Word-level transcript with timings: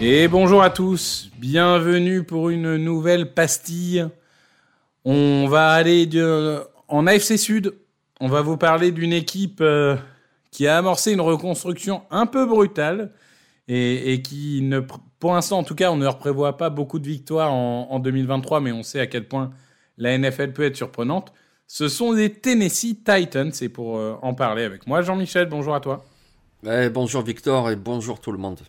Et 0.00 0.28
bonjour 0.28 0.62
à 0.62 0.70
tous, 0.70 1.30
bienvenue 1.38 2.24
pour 2.24 2.50
une 2.50 2.76
nouvelle 2.76 3.32
pastille. 3.32 4.06
On 5.04 5.46
va 5.48 5.70
aller 5.70 6.08
en 6.88 7.06
AFC 7.06 7.38
Sud, 7.38 7.74
on 8.20 8.28
va 8.28 8.42
vous 8.42 8.56
parler 8.56 8.92
d'une 8.92 9.12
équipe 9.12 9.60
euh, 9.60 9.96
qui 10.50 10.66
a 10.66 10.78
amorcé 10.78 11.12
une 11.12 11.20
reconstruction 11.20 12.02
un 12.10 12.26
peu 12.26 12.44
brutale 12.44 13.12
et, 13.68 14.20
qui, 14.22 14.60
ne, 14.62 14.80
pour 15.18 15.32
l'instant 15.32 15.58
en 15.58 15.64
tout 15.64 15.74
cas, 15.74 15.90
on 15.90 15.96
ne 15.96 16.08
prévoit 16.10 16.56
pas 16.56 16.70
beaucoup 16.70 16.98
de 16.98 17.06
victoires 17.06 17.52
en 17.52 17.98
2023, 17.98 18.60
mais 18.60 18.72
on 18.72 18.82
sait 18.82 19.00
à 19.00 19.06
quel 19.06 19.26
point 19.26 19.50
la 19.96 20.16
NFL 20.16 20.52
peut 20.52 20.64
être 20.64 20.76
surprenante. 20.76 21.32
Ce 21.66 21.88
sont 21.88 22.12
les 22.12 22.32
Tennessee 22.32 22.96
Titans, 23.04 23.52
et 23.60 23.68
pour 23.68 23.98
euh, 23.98 24.16
en 24.22 24.34
parler 24.34 24.62
avec 24.62 24.86
moi, 24.86 25.02
Jean-Michel, 25.02 25.48
bonjour 25.48 25.74
à 25.74 25.80
toi. 25.80 26.04
Ouais, 26.62 26.90
bonjour 26.90 27.22
Victor 27.22 27.70
et 27.70 27.76
bonjour 27.76 28.20
tout 28.20 28.32
le 28.32 28.38
monde. 28.38 28.60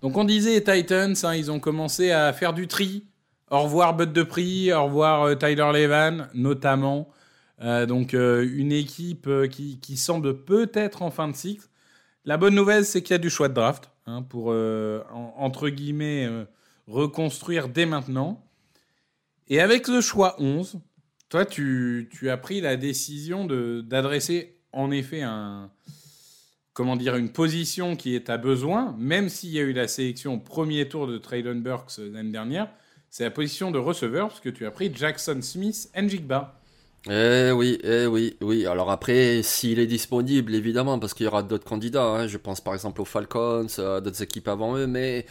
Donc 0.00 0.16
on 0.16 0.24
disait 0.24 0.62
Titans, 0.62 1.14
hein, 1.24 1.34
ils 1.34 1.50
ont 1.50 1.58
commencé 1.60 2.10
à 2.12 2.32
faire 2.32 2.52
du 2.52 2.68
tri. 2.68 3.04
Au 3.50 3.62
revoir 3.62 3.96
Bud 3.96 4.12
de 4.12 4.22
Prix, 4.22 4.72
au 4.72 4.84
revoir 4.84 5.22
euh, 5.24 5.34
Tyler 5.34 5.70
Levan 5.72 6.28
notamment. 6.34 7.08
Euh, 7.60 7.86
donc 7.86 8.12
une 8.12 8.70
équipe 8.70 9.28
qui, 9.50 9.80
qui 9.80 9.96
semble 9.96 10.44
peut-être 10.44 11.02
en 11.02 11.10
fin 11.10 11.26
de 11.28 11.34
cycle. 11.34 11.66
La 12.24 12.36
bonne 12.36 12.54
nouvelle, 12.54 12.84
c'est 12.84 13.02
qu'il 13.02 13.14
y 13.14 13.16
a 13.16 13.18
du 13.18 13.30
choix 13.30 13.48
de 13.48 13.54
draft 13.54 13.90
hein, 14.06 14.22
pour, 14.22 14.48
en- 14.48 15.34
entre 15.38 15.68
guillemets, 15.70 16.28
reconstruire 16.86 17.68
dès 17.68 17.86
maintenant. 17.86 18.44
Et 19.48 19.60
avec 19.60 19.88
le 19.88 20.00
choix 20.02 20.36
11, 20.38 20.78
toi, 21.28 21.44
tu, 21.44 22.08
as 22.28 22.36
pris 22.36 22.60
la 22.60 22.76
décision 22.76 23.46
d'adresser 23.46 24.56
en 24.72 24.90
effet 24.90 25.22
comment 26.78 26.94
dire, 26.94 27.16
une 27.16 27.32
position 27.32 27.96
qui 27.96 28.14
est 28.14 28.30
à 28.30 28.38
besoin, 28.38 28.94
même 28.98 29.28
s'il 29.28 29.50
y 29.50 29.58
a 29.58 29.62
eu 29.62 29.72
la 29.72 29.88
sélection 29.88 30.34
au 30.34 30.38
premier 30.38 30.88
tour 30.88 31.08
de 31.08 31.18
Traylon 31.18 31.56
Burks 31.56 31.98
l'année 31.98 32.30
dernière, 32.30 32.70
c'est 33.10 33.24
la 33.24 33.32
position 33.32 33.72
de 33.72 33.78
receveur, 33.78 34.28
parce 34.28 34.40
que 34.40 34.48
tu 34.48 34.64
as 34.64 34.70
pris 34.70 34.92
Jackson 34.94 35.40
Smith 35.42 35.90
Njigba. 35.96 36.60
Eh 37.06 37.52
oui, 37.52 37.78
eh 37.84 38.06
oui, 38.06 38.36
oui. 38.42 38.66
Alors 38.66 38.90
après, 38.90 39.42
s'il 39.42 39.78
est 39.78 39.86
disponible, 39.86 40.54
évidemment, 40.54 40.98
parce 40.98 41.14
qu'il 41.14 41.24
y 41.24 41.28
aura 41.28 41.42
d'autres 41.44 41.64
candidats. 41.64 42.04
hein. 42.04 42.26
Je 42.26 42.36
pense 42.38 42.60
par 42.60 42.74
exemple 42.74 43.00
aux 43.00 43.04
Falcons, 43.04 43.66
à 43.78 44.00
d'autres 44.00 44.20
équipes 44.22 44.48
avant 44.48 44.76
eux. 44.76 44.86
Mais 44.88 45.24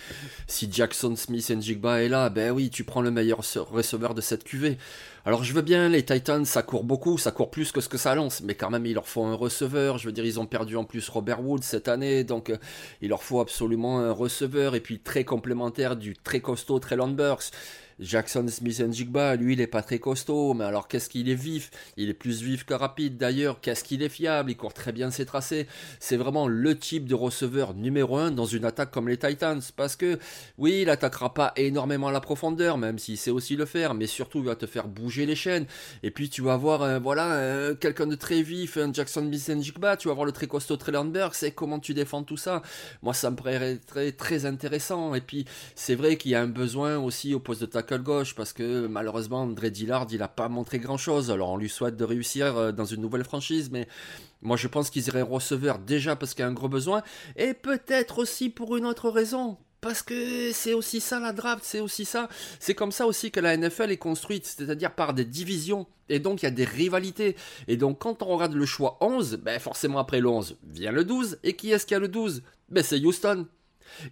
si 0.47 0.71
Jackson 0.71 1.15
Smith 1.17 1.49
et 1.49 1.55
Njigba 1.57 2.01
est 2.01 2.07
là, 2.09 2.29
ben 2.29 2.51
oui, 2.51 2.69
tu 2.69 2.83
prends 2.85 3.01
le 3.01 3.11
meilleur 3.11 3.41
rece- 3.41 3.59
receveur 3.59 4.13
de 4.15 4.21
cette 4.21 4.43
QV. 4.45 4.77
Alors 5.25 5.43
je 5.43 5.51
veux 5.53 5.61
bien, 5.61 5.89
les 5.89 6.03
Titans, 6.05 6.45
ça 6.45 6.63
court 6.63 6.85
beaucoup, 6.85 7.17
ça 7.17 7.31
court 7.31 7.51
plus 7.51 7.71
que 7.73 7.81
ce 7.81 7.89
que 7.89 7.97
ça 7.97 8.15
lance. 8.15 8.41
Mais 8.41 8.55
quand 8.55 8.69
même, 8.69 8.85
il 8.85 8.93
leur 8.93 9.07
faut 9.07 9.25
un 9.25 9.35
receveur. 9.35 9.97
Je 9.97 10.05
veux 10.07 10.13
dire, 10.13 10.25
ils 10.25 10.39
ont 10.39 10.45
perdu 10.45 10.77
en 10.77 10.85
plus 10.85 11.07
Robert 11.09 11.43
Woods 11.45 11.63
cette 11.63 11.89
année. 11.89 12.23
Donc 12.23 12.49
euh, 12.49 12.57
il 13.01 13.09
leur 13.09 13.21
faut 13.23 13.41
absolument 13.41 13.99
un 13.99 14.11
receveur. 14.11 14.73
Et 14.73 14.79
puis 14.79 14.99
très 14.99 15.25
complémentaire 15.25 15.97
du 15.97 16.15
très 16.15 16.39
costaud 16.39 16.79
Traylon 16.79 17.09
Burks. 17.09 17.51
Jackson 17.99 18.45
Smith 18.47 18.79
Njigba, 18.79 19.35
lui, 19.35 19.53
il 19.53 19.61
est 19.61 19.67
pas 19.67 19.81
très 19.81 19.97
costaud, 19.97 20.53
mais 20.53 20.65
alors 20.65 20.87
qu'est-ce 20.87 21.09
qu'il 21.09 21.29
est 21.29 21.35
vif? 21.35 21.71
Il 21.97 22.09
est 22.09 22.13
plus 22.13 22.43
vif 22.43 22.63
que 22.63 22.75
rapide 22.75 23.17
d'ailleurs. 23.17 23.59
Qu'est-ce 23.59 23.83
qu'il 23.83 24.03
est 24.03 24.09
fiable? 24.09 24.51
Il 24.51 24.57
court 24.57 24.73
très 24.73 24.91
bien 24.91 25.09
ses 25.09 25.25
tracés. 25.25 25.65
C'est 25.99 26.15
vraiment 26.15 26.47
le 26.47 26.77
type 26.77 27.07
de 27.07 27.15
receveur 27.15 27.73
numéro 27.73 28.17
un 28.17 28.29
dans 28.29 28.45
une 28.45 28.65
attaque 28.65 28.91
comme 28.91 29.09
les 29.09 29.17
Titans. 29.17 29.61
Parce 29.75 29.95
que, 29.95 30.19
oui, 30.59 30.81
il 30.83 30.89
attaquera 30.91 31.33
pas 31.33 31.53
énormément 31.55 32.09
à 32.09 32.11
la 32.11 32.21
profondeur, 32.21 32.77
même 32.77 32.99
s'il 32.99 33.17
sait 33.17 33.31
aussi 33.31 33.55
le 33.55 33.65
faire, 33.65 33.95
mais 33.95 34.05
surtout, 34.05 34.39
il 34.39 34.45
va 34.45 34.55
te 34.55 34.67
faire 34.67 34.87
bouger 34.87 35.25
les 35.25 35.35
chaînes. 35.35 35.65
Et 36.03 36.11
puis, 36.11 36.29
tu 36.29 36.43
vas 36.43 36.53
avoir, 36.53 36.83
un, 36.83 36.99
voilà, 36.99 37.69
un- 37.69 37.75
quelqu'un 37.75 38.05
de 38.05 38.15
très 38.15 38.43
vif, 38.43 38.77
un 38.77 38.93
Jackson 38.93 39.21
Smith 39.21 39.49
Njigba, 39.57 39.97
tu 39.97 40.07
vas 40.07 40.11
avoir 40.11 40.25
le 40.25 40.31
très 40.31 40.45
costaud 40.45 40.77
Trellenberg. 40.77 41.33
C'est 41.33 41.51
comment 41.51 41.79
tu 41.79 41.95
défends 41.95 42.21
tout 42.21 42.37
ça? 42.37 42.61
Moi, 43.01 43.15
ça 43.15 43.31
me 43.31 43.35
paraît 43.35 43.77
très, 43.77 44.11
très 44.11 44.45
intéressant. 44.45 45.15
Et 45.15 45.21
puis, 45.21 45.45
c'est 45.73 45.95
vrai 45.95 46.17
qu'il 46.17 46.29
y 46.31 46.35
a 46.35 46.41
un 46.41 46.47
besoin 46.47 46.97
aussi 46.99 47.33
au 47.33 47.39
poste 47.39 47.61
de 47.61 47.65
tackle 47.65 47.86
gauche 47.95 48.35
parce 48.35 48.53
que 48.53 48.87
malheureusement 48.87 49.41
André 49.41 49.71
Dillard 49.71 50.07
il 50.11 50.21
a 50.21 50.27
pas 50.27 50.49
montré 50.49 50.79
grand 50.79 50.97
chose 50.97 51.31
alors 51.31 51.49
on 51.49 51.57
lui 51.57 51.69
souhaite 51.69 51.95
de 51.95 52.03
réussir 52.03 52.57
euh, 52.57 52.71
dans 52.71 52.85
une 52.85 53.01
nouvelle 53.01 53.23
franchise 53.23 53.69
mais 53.71 53.87
moi 54.41 54.57
je 54.57 54.67
pense 54.67 54.89
qu'ils 54.89 55.07
iraient 55.07 55.21
receveur 55.21 55.79
déjà 55.79 56.15
parce 56.15 56.33
qu'il 56.33 56.43
y 56.43 56.45
a 56.45 56.49
un 56.49 56.53
gros 56.53 56.69
besoin 56.69 57.01
et 57.35 57.53
peut-être 57.53 58.19
aussi 58.19 58.49
pour 58.49 58.75
une 58.75 58.85
autre 58.85 59.09
raison 59.09 59.57
parce 59.81 60.01
que 60.01 60.51
c'est 60.53 60.73
aussi 60.73 60.99
ça 60.99 61.19
la 61.19 61.33
draft, 61.33 61.63
c'est 61.63 61.79
aussi 61.79 62.03
ça. 62.03 62.29
C'est 62.59 62.73
comme 62.73 62.91
ça 62.91 63.05
aussi 63.05 63.31
que 63.31 63.39
la 63.39 63.55
NFL 63.55 63.91
est 63.91 63.97
construite, 63.97 64.45
c'est-à-dire 64.45 64.93
par 64.93 65.13
des 65.13 65.23
divisions. 65.23 65.85
Et 66.09 66.19
donc 66.19 66.41
il 66.41 66.45
y 66.45 66.47
a 66.47 66.51
des 66.51 66.65
rivalités. 66.65 67.35
Et 67.67 67.77
donc 67.77 67.99
quand 67.99 68.23
on 68.23 68.25
regarde 68.25 68.53
le 68.53 68.65
choix 68.65 68.97
11, 69.01 69.35
ben 69.35 69.59
forcément 69.59 69.99
après 69.99 70.19
le 70.19 70.29
11 70.29 70.57
vient 70.63 70.91
le 70.91 71.05
12. 71.05 71.39
Et 71.43 71.53
qui 71.53 71.71
est-ce 71.71 71.85
qui 71.85 71.93
a 71.93 71.99
le 71.99 72.07
12 72.07 72.41
Ben 72.69 72.83
c'est 72.83 72.99
Houston. 72.99 73.45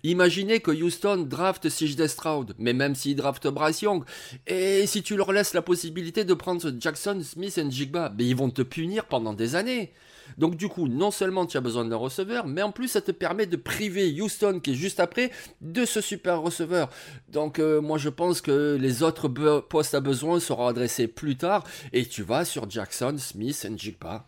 Imaginez 0.03 0.59
que 0.59 0.72
Houston 0.72 1.25
draft 1.28 1.69
CJ 1.69 2.08
Stroud, 2.08 2.53
mais 2.58 2.74
même 2.74 2.96
s'il 2.96 3.16
draft 3.16 3.47
Bryce 3.47 3.81
Young, 3.81 4.03
et 4.47 4.86
si 4.88 5.03
tu 5.03 5.16
leur 5.16 5.31
laisses 5.31 5.53
la 5.53 5.62
possibilité 5.62 6.25
de 6.25 6.34
prendre 6.34 6.72
Jackson, 6.80 7.19
Smith 7.24 7.58
et 7.58 7.69
Jigba, 7.69 8.09
ben 8.09 8.25
ils 8.25 8.36
vont 8.36 8.50
te 8.50 8.62
punir 8.62 9.06
pendant 9.06 9.34
des 9.34 9.56
années. 9.56 9.91
Donc 10.40 10.56
du 10.56 10.68
coup, 10.68 10.88
non 10.88 11.12
seulement 11.12 11.46
tu 11.46 11.56
as 11.56 11.62
besoin 11.62 11.86
d'un 11.86 11.96
receveur, 11.96 12.47
mais 12.47 12.63
en 12.63 12.72
plus 12.72 12.88
ça 12.88 13.02
te 13.02 13.12
permet 13.12 13.46
de 13.46 13.58
priver 13.58 14.19
Houston, 14.19 14.59
qui 14.59 14.72
est 14.72 14.75
juste 14.75 15.00
après, 15.00 15.31
de 15.62 15.86
ce 15.86 16.02
super 16.02 16.42
receveur. 16.42 16.90
Donc 17.31 17.59
euh, 17.59 17.80
moi 17.80 17.97
je 18.00 18.09
pense 18.09 18.42
que 18.42 18.75
les 18.80 19.03
autres 19.03 19.28
postes 19.28 19.94
à 19.94 20.00
besoin 20.00 20.40
seront 20.40 20.68
adressés 20.68 21.07
plus 21.07 21.38
tard, 21.38 21.63
et 21.94 22.06
tu 22.06 22.24
vas 22.24 22.44
sur 22.44 22.69
Jackson, 22.69 23.16
Smith 23.18 23.68
et 23.69 23.78
Jigba. 23.78 24.25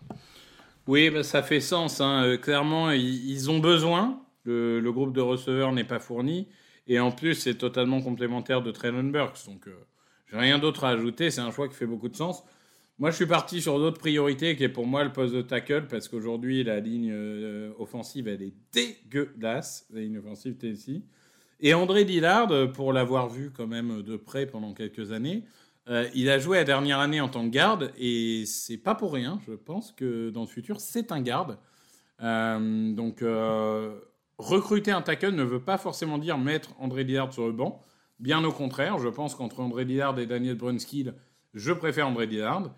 Oui, 0.86 1.12
ça 1.24 1.44
fait 1.44 1.60
sens. 1.60 2.00
hein. 2.00 2.24
Euh, 2.24 2.38
clairement, 2.38 2.92
ils 2.92 3.50
ont 3.50 3.60
besoin. 3.60 4.22
Le, 4.48 4.92
groupe 4.92 5.14
de 5.14 5.22
receveurs 5.22 5.72
n'est 5.72 5.84
pas 5.84 6.00
fourni. 6.00 6.48
Et 6.88 7.00
en 7.00 7.12
plus, 7.12 7.36
c'est 7.36 7.56
totalement 7.56 8.02
complémentaire 8.02 8.62
de 8.62 8.72
Traylon 8.72 9.04
Burks. 9.04 9.46
Donc, 9.46 9.68
euh, 9.68 9.76
j'ai 10.32 10.38
rien 10.38 10.58
d'autre 10.60 10.84
à 10.84 10.90
ajouter. 10.90 11.32
C'est 11.32 11.42
un 11.42 11.52
choix 11.52 11.68
qui 11.68 11.76
fait 11.76 11.86
beaucoup 11.86 12.10
de 12.10 12.16
sens. 12.16 12.44
Moi, 13.00 13.12
je 13.12 13.16
suis 13.16 13.26
parti 13.28 13.62
sur 13.62 13.78
d'autres 13.78 14.00
priorités, 14.00 14.56
qui 14.56 14.64
est 14.64 14.70
pour 14.70 14.88
moi 14.88 15.04
le 15.04 15.12
poste 15.12 15.34
de 15.34 15.42
tackle, 15.42 15.88
parce 15.88 16.08
qu'aujourd'hui, 16.08 16.64
la 16.64 16.80
ligne 16.80 17.12
euh, 17.12 17.72
offensive, 17.78 18.28
elle 18.28 18.42
est 18.42 18.54
dégueulasse, 18.74 19.86
la 19.94 20.02
ligne 20.02 20.18
offensive 20.18 20.56
Tennessee. 20.56 21.04
Et 21.60 21.74
André 21.74 22.06
Dillard, 22.06 22.50
pour 22.74 22.94
l'avoir 22.94 23.30
vu 23.30 23.52
quand 23.52 23.68
même 23.68 24.02
de 24.02 24.16
près 24.16 24.46
pendant 24.46 24.74
quelques 24.74 25.12
années, 25.12 25.44
euh, 25.90 26.08
il 26.14 26.30
a 26.30 26.38
joué 26.38 26.58
la 26.58 26.64
dernière 26.66 27.00
année 27.00 27.22
en 27.22 27.30
tant 27.30 27.46
que 27.46 27.50
garde, 27.50 27.94
et 27.98 28.44
c'est 28.46 28.78
pas 28.78 28.94
pour 28.94 29.14
rien, 29.14 29.40
je 29.48 29.54
pense 29.54 29.94
que 29.94 30.30
dans 30.30 30.42
le 30.42 30.48
futur, 30.48 30.82
c'est 30.82 31.12
un 31.12 31.22
garde. 31.22 31.58
Euh, 32.22 32.94
donc, 32.94 33.24
recruter 34.38 34.92
un 34.92 35.02
tackle 35.02 35.32
ne 35.32 35.44
veut 35.44 35.62
pas 35.62 35.78
forcément 35.78 36.18
dire 36.18 36.38
mettre 36.38 36.70
André 36.80 37.04
Dillard 37.04 37.34
sur 37.34 37.46
le 37.46 37.54
banc. 37.54 37.82
Bien 38.20 38.44
au 38.44 38.52
contraire, 38.52 38.98
je 38.98 39.10
pense 39.10 39.36
qu'entre 39.36 39.60
André 39.60 39.86
Dillard 39.86 40.18
et 40.20 40.26
Daniel 40.26 40.56
Brunskill, 40.56 41.14
je 41.54 41.72
préfère 41.72 42.08
André 42.08 42.28
Dillard. 42.28 42.72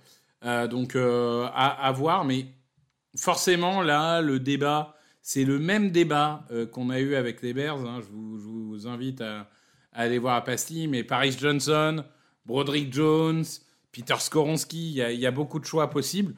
Euh, 0.45 0.67
donc, 0.67 0.95
euh, 0.95 1.47
à, 1.53 1.91
voir, 1.91 2.25
mais 2.25 2.45
forcément, 3.17 3.81
là, 3.81 4.21
le 4.21 4.39
débat, 4.39 4.95
c'est 5.21 5.43
le 5.43 5.59
même 5.59 5.91
débat 5.91 6.45
euh, 6.51 6.65
qu'on 6.65 6.89
a 6.89 6.99
eu 6.99 7.15
avec 7.15 7.41
les 7.41 7.53
Bears. 7.53 7.85
hein. 7.85 7.99
Je, 8.01 8.07
vous, 8.11 8.87
invite 8.87 9.21
à, 9.21 9.49
aller 9.91 10.19
voir 10.19 10.35
à 10.35 10.43
Pastille, 10.43 10.87
mais 10.87 11.03
Paris 11.03 11.35
Johnson, 11.37 12.03
Broderick 12.45 12.93
Jones, 12.93 13.43
Peter 13.91 14.15
Skoronski, 14.17 14.91
il 14.91 15.19
y 15.19 15.25
a 15.25 15.31
beaucoup 15.31 15.59
de 15.59 15.65
choix 15.65 15.89
possibles. 15.89 16.35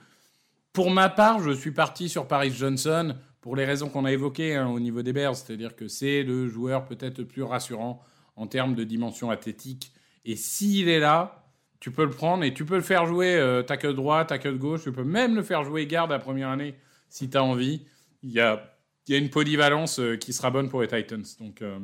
Pour 0.74 0.90
ma 0.90 1.10
part, 1.10 1.42
je 1.42 1.52
suis 1.52 1.72
parti 1.72 2.08
sur 2.08 2.28
Paris 2.28 2.52
Johnson 2.52 3.16
pour 3.42 3.56
les 3.56 3.66
raisons 3.66 3.90
qu'on 3.90 4.06
a 4.06 4.12
évoquées 4.12 4.56
hein, 4.56 4.68
au 4.68 4.80
niveau 4.80 5.02
des 5.02 5.14
Bears, 5.14 5.36
c'est-à-dire 5.36 5.76
que 5.76 5.88
c'est 5.88 6.24
le 6.24 6.48
joueur 6.48 6.86
peut-être 6.86 7.24
plus 7.24 7.44
rassurant 7.44 8.02
en 8.36 8.48
termes 8.48 8.76
de 8.76 8.84
dimension 8.84 9.32
athlétique. 9.32 9.92
Et 10.26 10.36
s'il 10.36 10.88
est 10.88 11.00
là, 11.00 11.42
tu 11.80 11.92
peux 11.92 12.06
le 12.06 12.12
prendre 12.12 12.44
et 12.44 12.54
tu 12.54 12.64
peux 12.64 12.76
le 12.76 12.82
faire 12.82 13.08
jouer 13.08 13.36
euh, 13.36 13.64
tackle 13.64 13.96
droit, 13.96 14.24
tackle 14.24 14.58
gauche, 14.58 14.84
tu 14.84 14.92
peux 14.92 15.04
même 15.04 15.36
le 15.36 15.42
faire 15.42 15.64
jouer 15.64 15.88
garde 15.88 16.12
la 16.12 16.20
première 16.20 16.50
année 16.50 16.76
si 17.10 17.30
tu 17.30 17.38
as 17.38 17.44
envie. 17.44 17.86
Il 18.24 18.32
y 18.32 18.40
a, 18.40 18.68
une 19.10 19.32
polyvalence 19.32 20.00
euh, 20.00 20.16
qui 20.16 20.32
sera 20.32 20.52
bonne 20.52 20.70
pour 20.70 20.82
les 20.82 20.88
Titans. 20.88 21.26
Donc, 21.40 21.62
euh, 21.64 21.80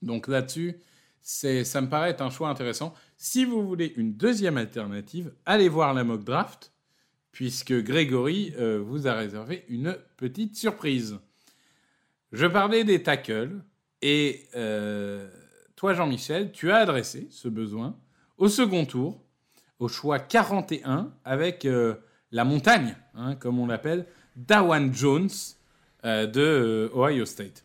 donc 0.00 0.28
là-dessus, 0.28 0.80
ça 1.20 1.80
me 1.80 1.88
paraît 1.88 2.10
être 2.10 2.22
un 2.22 2.30
choix 2.30 2.48
intéressant. 2.48 2.94
Si 3.18 3.44
vous 3.44 3.64
voulez 3.64 3.92
une 3.96 4.14
deuxième 4.14 4.56
alternative, 4.56 5.32
allez 5.44 5.68
voir 5.68 5.94
la 5.94 6.02
mock 6.02 6.24
draft, 6.24 6.71
puisque 7.32 7.72
Grégory 7.72 8.52
euh, 8.58 8.80
vous 8.84 9.08
a 9.08 9.14
réservé 9.14 9.64
une 9.68 9.96
petite 10.16 10.54
surprise. 10.54 11.18
Je 12.30 12.46
parlais 12.46 12.84
des 12.84 13.02
tackles, 13.02 13.62
et 14.02 14.46
euh, 14.54 15.28
toi, 15.74 15.94
Jean-Michel, 15.94 16.52
tu 16.52 16.70
as 16.70 16.76
adressé 16.76 17.28
ce 17.30 17.48
besoin 17.48 17.96
au 18.38 18.48
second 18.48 18.84
tour, 18.84 19.20
au 19.78 19.88
choix 19.88 20.18
41, 20.18 21.12
avec 21.24 21.64
euh, 21.64 21.94
la 22.30 22.44
montagne, 22.44 22.96
hein, 23.14 23.34
comme 23.34 23.58
on 23.58 23.66
l'appelle, 23.66 24.06
Dawan 24.36 24.94
Jones 24.94 25.28
de 26.04 26.90
Ohio 26.94 27.24
State. 27.24 27.64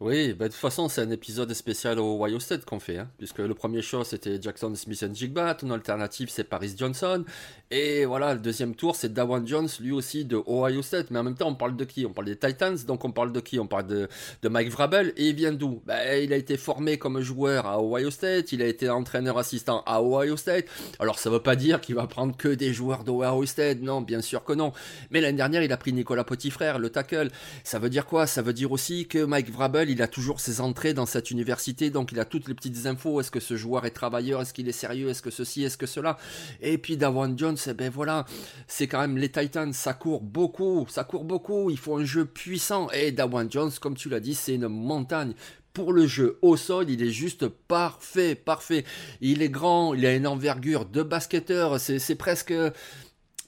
Oui, 0.00 0.32
bah, 0.32 0.44
de 0.44 0.52
toute 0.52 0.60
façon, 0.60 0.88
c'est 0.88 1.00
un 1.00 1.10
épisode 1.10 1.52
spécial 1.54 1.98
au 1.98 2.24
Ohio 2.24 2.38
State 2.38 2.64
qu'on 2.64 2.78
fait, 2.78 2.98
hein, 2.98 3.08
puisque 3.18 3.40
le 3.40 3.52
premier 3.52 3.82
choix 3.82 4.04
c'était 4.04 4.40
Jackson 4.40 4.72
Smith 4.76 5.02
and 5.02 5.12
Jigba, 5.12 5.56
ton 5.56 5.72
alternative 5.72 6.28
c'est 6.30 6.44
Paris 6.44 6.72
Johnson, 6.78 7.24
et 7.72 8.04
voilà, 8.04 8.34
le 8.34 8.38
deuxième 8.38 8.76
tour 8.76 8.94
c'est 8.94 9.12
Dawan 9.12 9.44
Jones, 9.44 9.66
lui 9.80 9.90
aussi 9.90 10.24
de 10.24 10.40
Ohio 10.46 10.82
State, 10.82 11.10
mais 11.10 11.18
en 11.18 11.24
même 11.24 11.34
temps 11.34 11.48
on 11.48 11.56
parle 11.56 11.74
de 11.74 11.84
qui? 11.84 12.06
On 12.06 12.12
parle 12.12 12.28
des 12.28 12.36
Titans, 12.36 12.76
donc 12.86 13.04
on 13.04 13.10
parle 13.10 13.32
de 13.32 13.40
qui? 13.40 13.58
On 13.58 13.66
parle 13.66 13.88
de, 13.88 14.08
Mike 14.48 14.70
Vrabel, 14.70 15.12
et 15.16 15.30
il 15.30 15.34
vient 15.34 15.50
d'où? 15.50 15.82
Bah, 15.84 16.16
Il 16.16 16.32
a 16.32 16.36
été 16.36 16.56
formé 16.56 16.96
comme 16.96 17.20
joueur 17.20 17.66
à 17.66 17.82
Ohio 17.82 18.12
State, 18.12 18.52
il 18.52 18.62
a 18.62 18.68
été 18.68 18.88
entraîneur 18.88 19.36
assistant 19.36 19.82
à 19.84 20.00
Ohio 20.00 20.36
State, 20.36 20.66
alors 21.00 21.18
ça 21.18 21.28
veut 21.28 21.42
pas 21.42 21.56
dire 21.56 21.80
qu'il 21.80 21.96
va 21.96 22.06
prendre 22.06 22.36
que 22.36 22.46
des 22.46 22.72
joueurs 22.72 23.02
d'Ohio 23.02 23.46
State, 23.46 23.80
non, 23.82 24.00
bien 24.00 24.20
sûr 24.20 24.44
que 24.44 24.52
non, 24.52 24.72
mais 25.10 25.20
l'année 25.20 25.38
dernière 25.38 25.64
il 25.64 25.72
a 25.72 25.76
pris 25.76 25.92
Nicolas 25.92 26.22
Petitfrère, 26.22 26.78
le 26.78 26.88
tackle, 26.88 27.30
ça 27.64 27.80
veut 27.80 27.90
dire 27.90 28.06
quoi? 28.06 28.28
Ça 28.28 28.42
veut 28.42 28.52
dire 28.52 28.70
aussi 28.70 29.08
que 29.08 29.24
Mike 29.24 29.50
Vrabel, 29.50 29.87
il 29.90 30.02
a 30.02 30.08
toujours 30.08 30.40
ses 30.40 30.60
entrées 30.60 30.94
dans 30.94 31.06
cette 31.06 31.30
université, 31.30 31.90
donc 31.90 32.12
il 32.12 32.20
a 32.20 32.24
toutes 32.24 32.48
les 32.48 32.54
petites 32.54 32.86
infos. 32.86 33.20
Est-ce 33.20 33.30
que 33.30 33.40
ce 33.40 33.56
joueur 33.56 33.86
est 33.86 33.90
travailleur? 33.90 34.42
Est-ce 34.42 34.52
qu'il 34.52 34.68
est 34.68 34.72
sérieux? 34.72 35.08
Est-ce 35.08 35.22
que 35.22 35.30
ceci? 35.30 35.64
Est-ce 35.64 35.76
que 35.76 35.86
cela? 35.86 36.18
Et 36.60 36.78
puis 36.78 36.96
Dawan 36.96 37.38
Jones, 37.38 37.56
eh 37.66 37.74
ben 37.74 37.90
voilà, 37.90 38.26
c'est 38.66 38.86
quand 38.86 39.00
même 39.00 39.16
les 39.16 39.30
Titans, 39.30 39.72
ça 39.72 39.94
court 39.94 40.22
beaucoup, 40.22 40.86
ça 40.88 41.04
court 41.04 41.24
beaucoup. 41.24 41.70
Il 41.70 41.78
faut 41.78 41.96
un 41.96 42.04
jeu 42.04 42.24
puissant. 42.24 42.90
Et 42.90 43.12
Dawan 43.12 43.50
Jones, 43.50 43.72
comme 43.80 43.96
tu 43.96 44.08
l'as 44.08 44.20
dit, 44.20 44.34
c'est 44.34 44.54
une 44.54 44.68
montagne. 44.68 45.34
Pour 45.72 45.92
le 45.92 46.06
jeu 46.06 46.38
au 46.42 46.56
sol, 46.56 46.90
il 46.90 47.02
est 47.02 47.10
juste 47.10 47.46
parfait, 47.46 48.34
parfait. 48.34 48.84
Il 49.20 49.42
est 49.42 49.50
grand, 49.50 49.94
il 49.94 50.04
a 50.06 50.14
une 50.14 50.26
envergure 50.26 50.86
de 50.86 51.02
basketteur, 51.02 51.78
c'est 51.78 52.14
presque... 52.16 52.54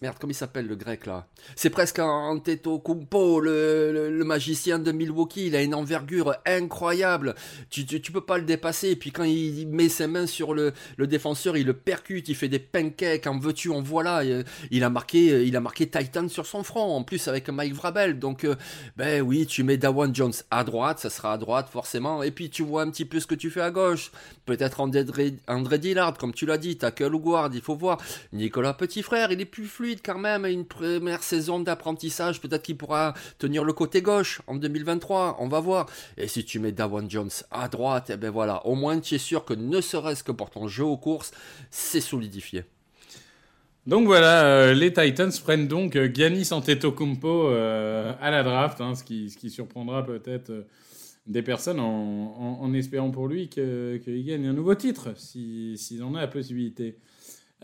Merde, 0.03 0.17
comment 0.19 0.31
il 0.31 0.35
s'appelle 0.35 0.67
le 0.67 0.77
grec 0.77 1.05
là? 1.05 1.27
C'est 1.57 1.69
presque 1.69 1.99
un 1.99 2.07
Antetokounmpo, 2.07 3.39
le, 3.39 3.93
le, 3.93 4.11
le 4.17 4.25
magicien 4.25 4.79
de 4.79 4.93
Milwaukee. 4.93 5.49
Il 5.49 5.57
a 5.57 5.63
une 5.63 5.75
envergure 5.75 6.37
incroyable. 6.47 7.35
Tu, 7.69 7.85
tu, 7.85 8.11
peux 8.11 8.23
pas 8.23 8.39
le 8.39 8.45
dépasser. 8.45 8.89
Et 8.89 8.97
puis 8.97 9.13
quand 9.13 9.25
il 9.25 9.69
met 9.69 9.91
ses 9.91 10.07
mains 10.07 10.27
sur 10.27 10.55
le, 10.55 10.73
défenseur, 10.99 11.59
il 11.59 11.67
le 11.67 11.75
percute, 11.75 12.31
il 12.31 12.35
fait 12.35 12.49
des 12.49 12.59
pancakes. 12.59 13.27
En 13.27 13.39
veux-tu, 13.39 13.69
en 13.69 13.83
voilà. 13.83 14.25
Il, 14.25 14.43
il 14.71 14.85
a 14.85 14.89
marqué, 14.89 15.45
il 15.45 15.55
a 15.55 15.61
marqué 15.61 15.87
Titan 15.87 16.29
sur 16.29 16.47
son 16.47 16.63
front. 16.63 16.97
En 16.97 17.05
plus 17.05 17.29
avec 17.29 17.51
Mike 17.51 17.75
Vrabel. 17.75 18.19
Donc, 18.19 18.45
euh, 18.45 18.57
ben 18.97 19.21
oui, 19.21 19.45
tu 19.45 19.65
mets 19.65 19.77
Dawan 19.77 20.15
Jones 20.15 20.33
à 20.51 20.65
droite, 20.65 21.01
ça 21.01 21.11
sera 21.11 21.35
à 21.35 21.37
droite 21.37 21.69
forcément. 21.71 22.23
Et 22.23 22.31
puis 22.31 22.49
tu 22.49 22.63
vois 22.63 22.83
un 22.85 22.91
petit 22.91 23.05
peu 23.05 23.21
ce 23.21 23.27
que 23.27 23.35
tu 23.35 23.51
fais 23.51 23.61
à 23.61 23.71
gauche. 23.71 24.13
Peut-être 24.47 24.81
André, 24.81 25.35
André 25.47 25.79
Dillard, 25.79 26.17
comme 26.17 26.33
tu 26.33 26.47
l'as 26.47 26.57
dit, 26.57 26.79
tackle 26.79 27.15
ou 27.15 27.21
guard, 27.21 27.51
il 27.53 27.61
faut 27.61 27.77
voir. 27.77 27.99
Nicolas 28.33 28.73
Petit 28.73 29.03
Frère, 29.03 29.31
il 29.31 29.43
est 29.43 29.45
plus 29.45 29.67
fluide 29.67 29.90
quand 29.97 30.19
même, 30.19 30.45
une 30.47 30.65
première 30.65 31.23
saison 31.23 31.61
d'apprentissage, 31.61 32.41
peut-être 32.41 32.63
qu'il 32.63 32.77
pourra 32.77 33.15
tenir 33.39 33.65
le 33.65 33.73
côté 33.73 34.03
gauche 34.03 34.41
en 34.47 34.55
2023, 34.57 35.37
on 35.41 35.49
va 35.49 35.61
voir. 35.61 35.87
Et 36.17 36.29
si 36.29 36.45
tu 36.45 36.59
mets 36.59 36.73
Dawan 36.73 37.11
Jones 37.11 37.31
à 37.51 37.69
droite, 37.69 38.11
et 38.11 38.17
ben 38.17 38.31
voilà, 38.31 38.65
au 38.67 38.75
moins 38.75 38.99
tu 39.01 39.15
es 39.15 39.19
sûr 39.19 39.45
que 39.45 39.55
ne 39.55 39.81
serait-ce 39.81 40.23
que 40.25 40.33
pour 40.33 40.51
ton 40.51 40.69
jeu 40.69 40.85
aux 40.85 40.97
courses, 40.97 41.33
c'est 41.71 42.01
solidifié. 42.01 42.65
Donc 43.87 44.07
voilà, 44.07 44.45
euh, 44.45 44.75
les 44.75 44.93
Titans 44.93 45.33
prennent 45.43 45.67
donc 45.67 45.97
euh, 45.97 46.09
Giannis 46.13 46.49
Antetokounmpo 46.53 47.49
euh, 47.49 48.13
à 48.21 48.31
la 48.31 48.43
draft, 48.43 48.81
hein, 48.81 48.95
ce, 48.95 49.03
qui, 49.03 49.31
surprendra 49.51 50.05
peut-être 50.05 50.51
euh, 50.51 50.67
des 51.27 51.43
personnes 51.43 51.81
en, 51.81 52.73
espérant 52.75 53.11
pour 53.11 53.27
lui 53.27 53.49
que- 53.49 53.99
qu'il 54.05 54.25
gagne 54.25 54.47
un 54.47 54.53
nouveau 54.53 54.75
titre, 54.75 55.09
si- 55.17 55.77
s'il 55.79 56.03
en 56.05 56.15
a 56.15 56.21
la 56.21 56.29
possibilité. 56.29 56.99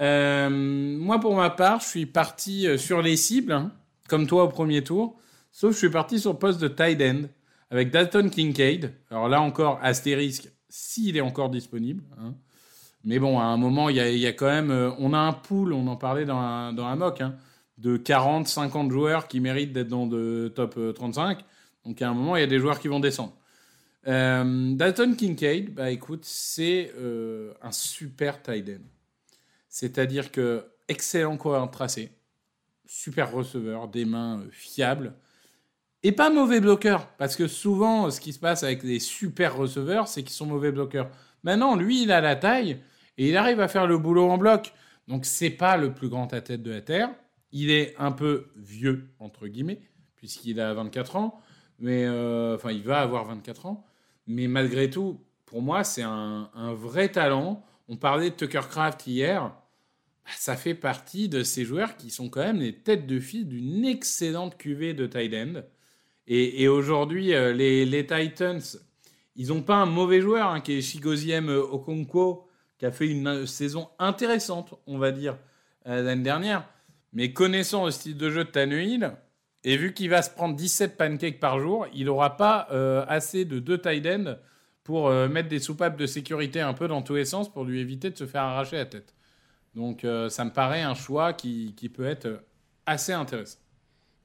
Euh, 0.01 0.51
moi, 0.51 1.21
pour 1.21 1.35
ma 1.37 1.51
part, 1.51 1.81
je 1.81 1.87
suis 1.87 2.07
parti 2.07 2.67
euh, 2.67 2.77
sur 2.77 3.03
les 3.03 3.17
cibles, 3.17 3.53
hein, 3.53 3.73
comme 4.09 4.27
toi 4.27 4.45
au 4.45 4.49
premier 4.49 4.83
tour, 4.85 5.17
sauf 5.53 5.71
que 5.71 5.75
je 5.75 5.79
suis 5.79 5.91
parti 5.91 6.19
sur 6.21 6.33
le 6.33 6.39
poste 6.39 6.61
de 6.61 6.69
tight 6.69 7.01
end 7.01 7.23
avec 7.71 7.91
Dalton 7.91 8.29
Kincaid. 8.31 8.93
Alors 9.11 9.29
là 9.29 9.41
encore, 9.41 9.79
astérisque, 9.83 10.51
s'il 10.69 11.17
est 11.17 11.21
encore 11.23 11.51
disponible. 11.51 12.03
hein. 12.21 12.35
Mais 13.05 13.19
bon, 13.21 13.39
à 13.39 13.45
un 13.45 13.57
moment, 13.57 13.89
il 13.89 13.97
y 13.97 14.27
a, 14.27 14.33
quand 14.33 14.47
même. 14.47 14.71
euh, 14.71 14.91
on 14.99 15.13
a 15.13 15.19
un 15.19 15.33
pool, 15.33 15.73
on 15.73 15.87
en 15.87 15.97
parlait 15.97 16.25
dans 16.25 16.39
un, 16.39 16.73
dans 16.73 16.87
un 16.87 16.97
mock, 16.97 17.21
hein, 17.21 17.37
de 17.79 17.97
40, 17.97 18.49
50 18.49 18.91
joueurs 18.91 19.29
qui 19.29 19.39
méritent 19.41 19.73
d'être 19.73 19.89
dans 19.89 20.07
le 20.07 20.53
top 20.55 20.75
euh, 20.77 20.93
35. 20.93 21.39
Donc 21.85 22.03
à 22.03 22.09
un 22.11 22.15
moment, 22.15 22.37
il 22.37 22.41
y 22.41 22.43
a 22.43 22.49
des 22.49 22.59
joueurs 22.59 22.81
qui 22.81 22.89
vont 22.89 23.01
descendre. 23.01 23.35
Dalton 24.05 25.17
Kincaid, 25.17 25.75
bah 25.75 25.91
écoute, 25.91 26.21
c'est 26.25 26.93
un 27.61 27.73
super 27.73 28.41
tight 28.41 28.69
end. 28.69 28.83
C'est-à-dire 29.79 30.33
que 30.33 30.65
excellent 30.89 31.37
coureur 31.37 31.71
tracé, 31.71 32.11
super 32.87 33.31
receveur, 33.31 33.89
des 33.89 34.07
mains 34.07 34.41
euh, 34.41 34.49
fiables, 34.51 35.13
et 36.03 36.13
pas 36.13 36.31
mauvais 36.31 36.61
bloqueur. 36.61 37.09
Parce 37.19 37.37
que 37.37 37.47
souvent, 37.47 38.11
ce 38.11 38.19
qui 38.19 38.33
se 38.33 38.39
passe 38.39 38.63
avec 38.63 38.83
les 38.83 39.01
super 39.01 39.55
receveurs, 39.55 40.09
c'est 40.09 40.23
qu'ils 40.23 40.33
sont 40.33 40.47
mauvais 40.47 40.73
bloqueurs. 40.73 41.11
Maintenant, 41.43 41.77
lui, 41.77 42.05
il 42.05 42.11
a 42.11 42.23
la 42.23 42.37
taille 42.37 42.81
et 43.19 43.29
il 43.29 43.37
arrive 43.37 43.61
à 43.61 43.69
faire 43.69 43.87
le 43.87 43.99
boulot 43.99 44.31
en 44.31 44.39
bloc. 44.39 44.73
Donc, 45.09 45.27
c'est 45.27 45.51
pas 45.51 45.77
le 45.77 45.93
plus 45.93 46.09
grand 46.09 46.27
tête 46.27 46.53
de 46.53 46.71
la 46.71 46.81
Terre. 46.81 47.11
Il 47.53 47.71
est 47.71 47.95
un 47.99 48.13
peu 48.13 48.47
vieux, 48.57 49.11
entre 49.19 49.47
guillemets, 49.47 49.83
puisqu'il 50.15 50.59
a 50.59 50.73
24 50.73 51.17
ans. 51.17 51.39
Mais, 51.81 52.07
euh, 52.07 52.55
enfin, 52.55 52.73
il 52.73 52.83
va 52.83 53.03
avoir 53.03 53.27
24 53.27 53.67
ans. 53.67 53.85
Mais 54.27 54.47
malgré 54.47 54.89
tout, 54.89 55.21
pour 55.45 55.61
moi, 55.61 55.85
c'est 55.85 56.03
un, 56.03 56.49
un 56.55 56.73
vrai 56.73 57.11
talent. 57.11 57.63
On 57.89 57.99
parlait 57.99 58.31
de 58.31 58.37
Tucker 58.37 58.63
Craft 58.71 59.07
hier. 59.07 59.53
Ça 60.37 60.57
fait 60.57 60.75
partie 60.75 61.29
de 61.29 61.43
ces 61.43 61.65
joueurs 61.65 61.97
qui 61.97 62.11
sont 62.11 62.29
quand 62.29 62.41
même 62.41 62.61
les 62.61 62.75
têtes 62.75 63.07
de 63.07 63.21
file 63.21 63.47
d'une 63.47 63.85
excellente 63.85 64.57
cuvée 64.57 64.95
de 64.95 65.07
tight 65.07 65.35
end. 65.35 65.63
Et, 66.29 66.67
aujourd'hui, 66.67 67.35
euh, 67.35 67.53
les, 67.53 68.05
Titans, 68.05 68.61
ils 69.37 69.49
n'ont 69.49 69.63
pas 69.63 69.77
un 69.77 69.87
mauvais 69.87 70.21
joueur, 70.21 70.51
hein, 70.51 70.61
qui 70.61 70.73
est 70.73 70.81
Chigoziem 70.81 71.49
euh, 71.49 71.61
Okonkwo, 71.61 72.49
qui 72.79 72.87
a 72.87 72.91
fait 72.91 73.07
une 73.07 73.47
saison 73.47 73.89
intéressante, 73.99 74.75
on 74.87 74.99
va 74.99 75.13
dire, 75.13 75.39
euh, 75.87 76.03
l'année 76.03 76.23
dernière. 76.23 76.69
Mais 77.13 77.33
connaissant 77.33 77.85
le 77.85 77.91
style 77.91 78.17
de 78.17 78.31
jeu 78.31 78.45
de 78.45 78.51
Tannehill, 78.51 79.13
et 79.63 79.77
vu 79.77 79.95
qu'il 79.95 80.11
va 80.11 80.23
se 80.23 80.31
prendre 80.31 80.57
17 80.57 80.97
pancakes 80.97 81.39
par 81.39 81.61
jour, 81.61 81.87
il 81.95 82.07
n'aura 82.07 82.37
pas 82.37 82.67
euh, 82.73 83.05
assez 83.09 83.45
de 83.45 83.59
deux 83.59 83.79
tight 83.79 84.07
ends 84.07 84.37
pour 84.85 85.11
mettre 85.11 85.49
des 85.49 85.59
soupapes 85.59 85.97
de 85.97 86.07
sécurité 86.07 86.61
un 86.61 86.73
peu 86.73 86.87
dans 86.87 87.03
tous 87.03 87.17
les 87.17 87.25
sens 87.25 87.53
pour 87.53 87.65
lui 87.65 87.81
éviter 87.81 88.09
de 88.09 88.17
se 88.17 88.25
faire 88.25 88.43
arracher 88.43 88.77
la 88.77 88.87
tête. 88.87 89.17
Donc 89.77 90.05
euh, 90.05 90.29
ça 90.29 90.45
me 90.45 90.51
paraît 90.51 90.83
un 90.83 90.95
choix 90.95 91.33
qui, 91.35 91.75
qui 91.77 91.89
peut 91.89 92.07
être 92.07 92.27
euh, 92.27 92.39
assez 92.87 93.13
intéressant. 93.13 93.59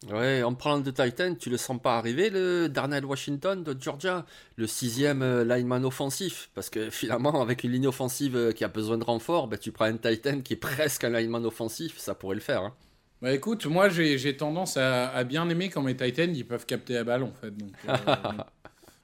Ouais, 0.09 0.41
en 0.41 0.55
parlant 0.55 0.79
de 0.79 0.89
Titan, 0.89 1.35
tu 1.35 1.51
le 1.51 1.57
sens 1.57 1.79
pas 1.79 1.95
arriver, 1.97 2.31
le 2.31 2.67
Darnell 2.69 3.05
Washington 3.05 3.63
de 3.63 3.75
Georgia, 3.79 4.25
le 4.55 4.65
sixième 4.65 5.21
euh, 5.21 5.43
lineman 5.43 5.85
offensif, 5.85 6.49
parce 6.55 6.71
que 6.71 6.89
finalement, 6.89 7.39
avec 7.39 7.63
une 7.63 7.71
ligne 7.71 7.87
offensive 7.87 8.51
qui 8.55 8.63
a 8.63 8.67
besoin 8.67 8.97
de 8.97 9.03
renfort, 9.03 9.47
ben, 9.47 9.59
tu 9.59 9.71
prends 9.71 9.85
un 9.85 9.97
Titan 9.97 10.41
qui 10.41 10.53
est 10.53 10.55
presque 10.55 11.03
un 11.03 11.09
lineman 11.11 11.45
offensif, 11.45 11.99
ça 11.99 12.15
pourrait 12.15 12.33
le 12.35 12.41
faire. 12.41 12.63
hein. 12.63 12.73
Bah 13.21 13.31
écoute, 13.31 13.67
moi 13.67 13.87
j'ai 13.89 14.17
j'ai 14.17 14.35
tendance 14.35 14.77
à, 14.77 15.09
à 15.09 15.23
bien 15.23 15.47
aimer 15.47 15.69
quand 15.69 15.83
mes 15.83 15.95
Titans 15.95 16.35
ils 16.35 16.47
peuvent 16.47 16.65
capter 16.65 16.93
la 16.95 17.03
balle 17.03 17.21
en 17.21 17.33
fait. 17.33 17.51
Donc, 17.55 17.73
euh, 17.87 18.15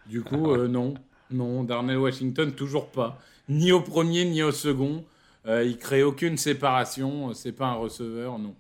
du 0.08 0.24
coup, 0.24 0.52
euh, 0.52 0.68
non, 0.68 0.96
non, 1.30 1.64
Darnell 1.64 1.98
Washington 1.98 2.52
toujours 2.54 2.90
pas, 2.90 3.20
ni 3.48 3.72
au 3.72 3.82
premier 3.82 4.26
ni 4.26 4.42
au 4.42 4.52
second. 4.52 5.06
Euh, 5.48 5.64
il 5.64 5.78
crée 5.78 6.04
aucune 6.04 6.38
séparation. 6.38 7.34
C'est 7.34 7.52
pas 7.54 7.68
un 7.68 7.76
receveur, 7.76 8.38
non. 8.40 8.56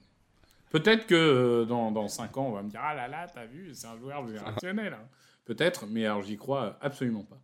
Peut-être 0.69 1.07
que 1.07 1.15
euh, 1.15 1.65
dans, 1.65 1.91
dans 1.91 2.07
5 2.07 2.35
ans 2.37 2.47
on 2.47 2.51
va 2.51 2.61
me 2.61 2.69
dire 2.69 2.81
ah 2.83 2.93
là 2.93 3.07
là 3.07 3.25
t'as 3.33 3.45
vu 3.45 3.73
c'est 3.73 3.87
un 3.87 3.97
joueur 3.97 4.27
générationnel. 4.27 4.93
hein. 4.93 5.07
Peut-être, 5.45 5.85
mais 5.87 6.05
alors 6.05 6.21
j'y 6.23 6.35
crois 6.37 6.77
absolument 6.81 7.23
pas. 7.23 7.39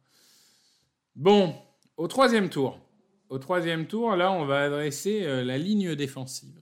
Bon, 1.16 1.56
Au 1.96 2.08
troisième 2.08 2.50
tour. 2.50 2.80
Au 3.30 3.38
troisième 3.40 3.88
tour, 3.88 4.16
là, 4.16 4.32
on 4.32 4.46
va 4.46 4.64
adresser 4.66 5.24
euh, 5.24 5.44
la 5.44 5.58
ligne 5.58 5.96
défensive. 5.96 6.60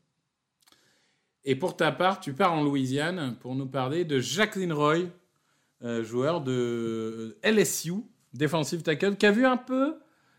Et 1.44 1.56
pour 1.56 1.76
ta 1.76 1.92
part, 1.92 2.20
tu 2.20 2.34
pars 2.34 2.54
en 2.54 2.64
Louisiane 2.64 3.36
pour 3.40 3.56
nous 3.56 3.66
parler 3.66 4.06
de 4.06 4.20
Jacqueline 4.20 4.72
Roy, 4.72 4.98
euh, 5.84 6.04
joueur 6.04 6.42
de 6.42 7.36
euh, 7.44 7.50
LSU, 7.52 7.94
defensive 8.34 8.84
tackle, 8.84 9.16
qui 9.18 9.26
a 9.26 9.32
vu 9.32 9.46
un 9.46 9.58
peu 9.58 9.96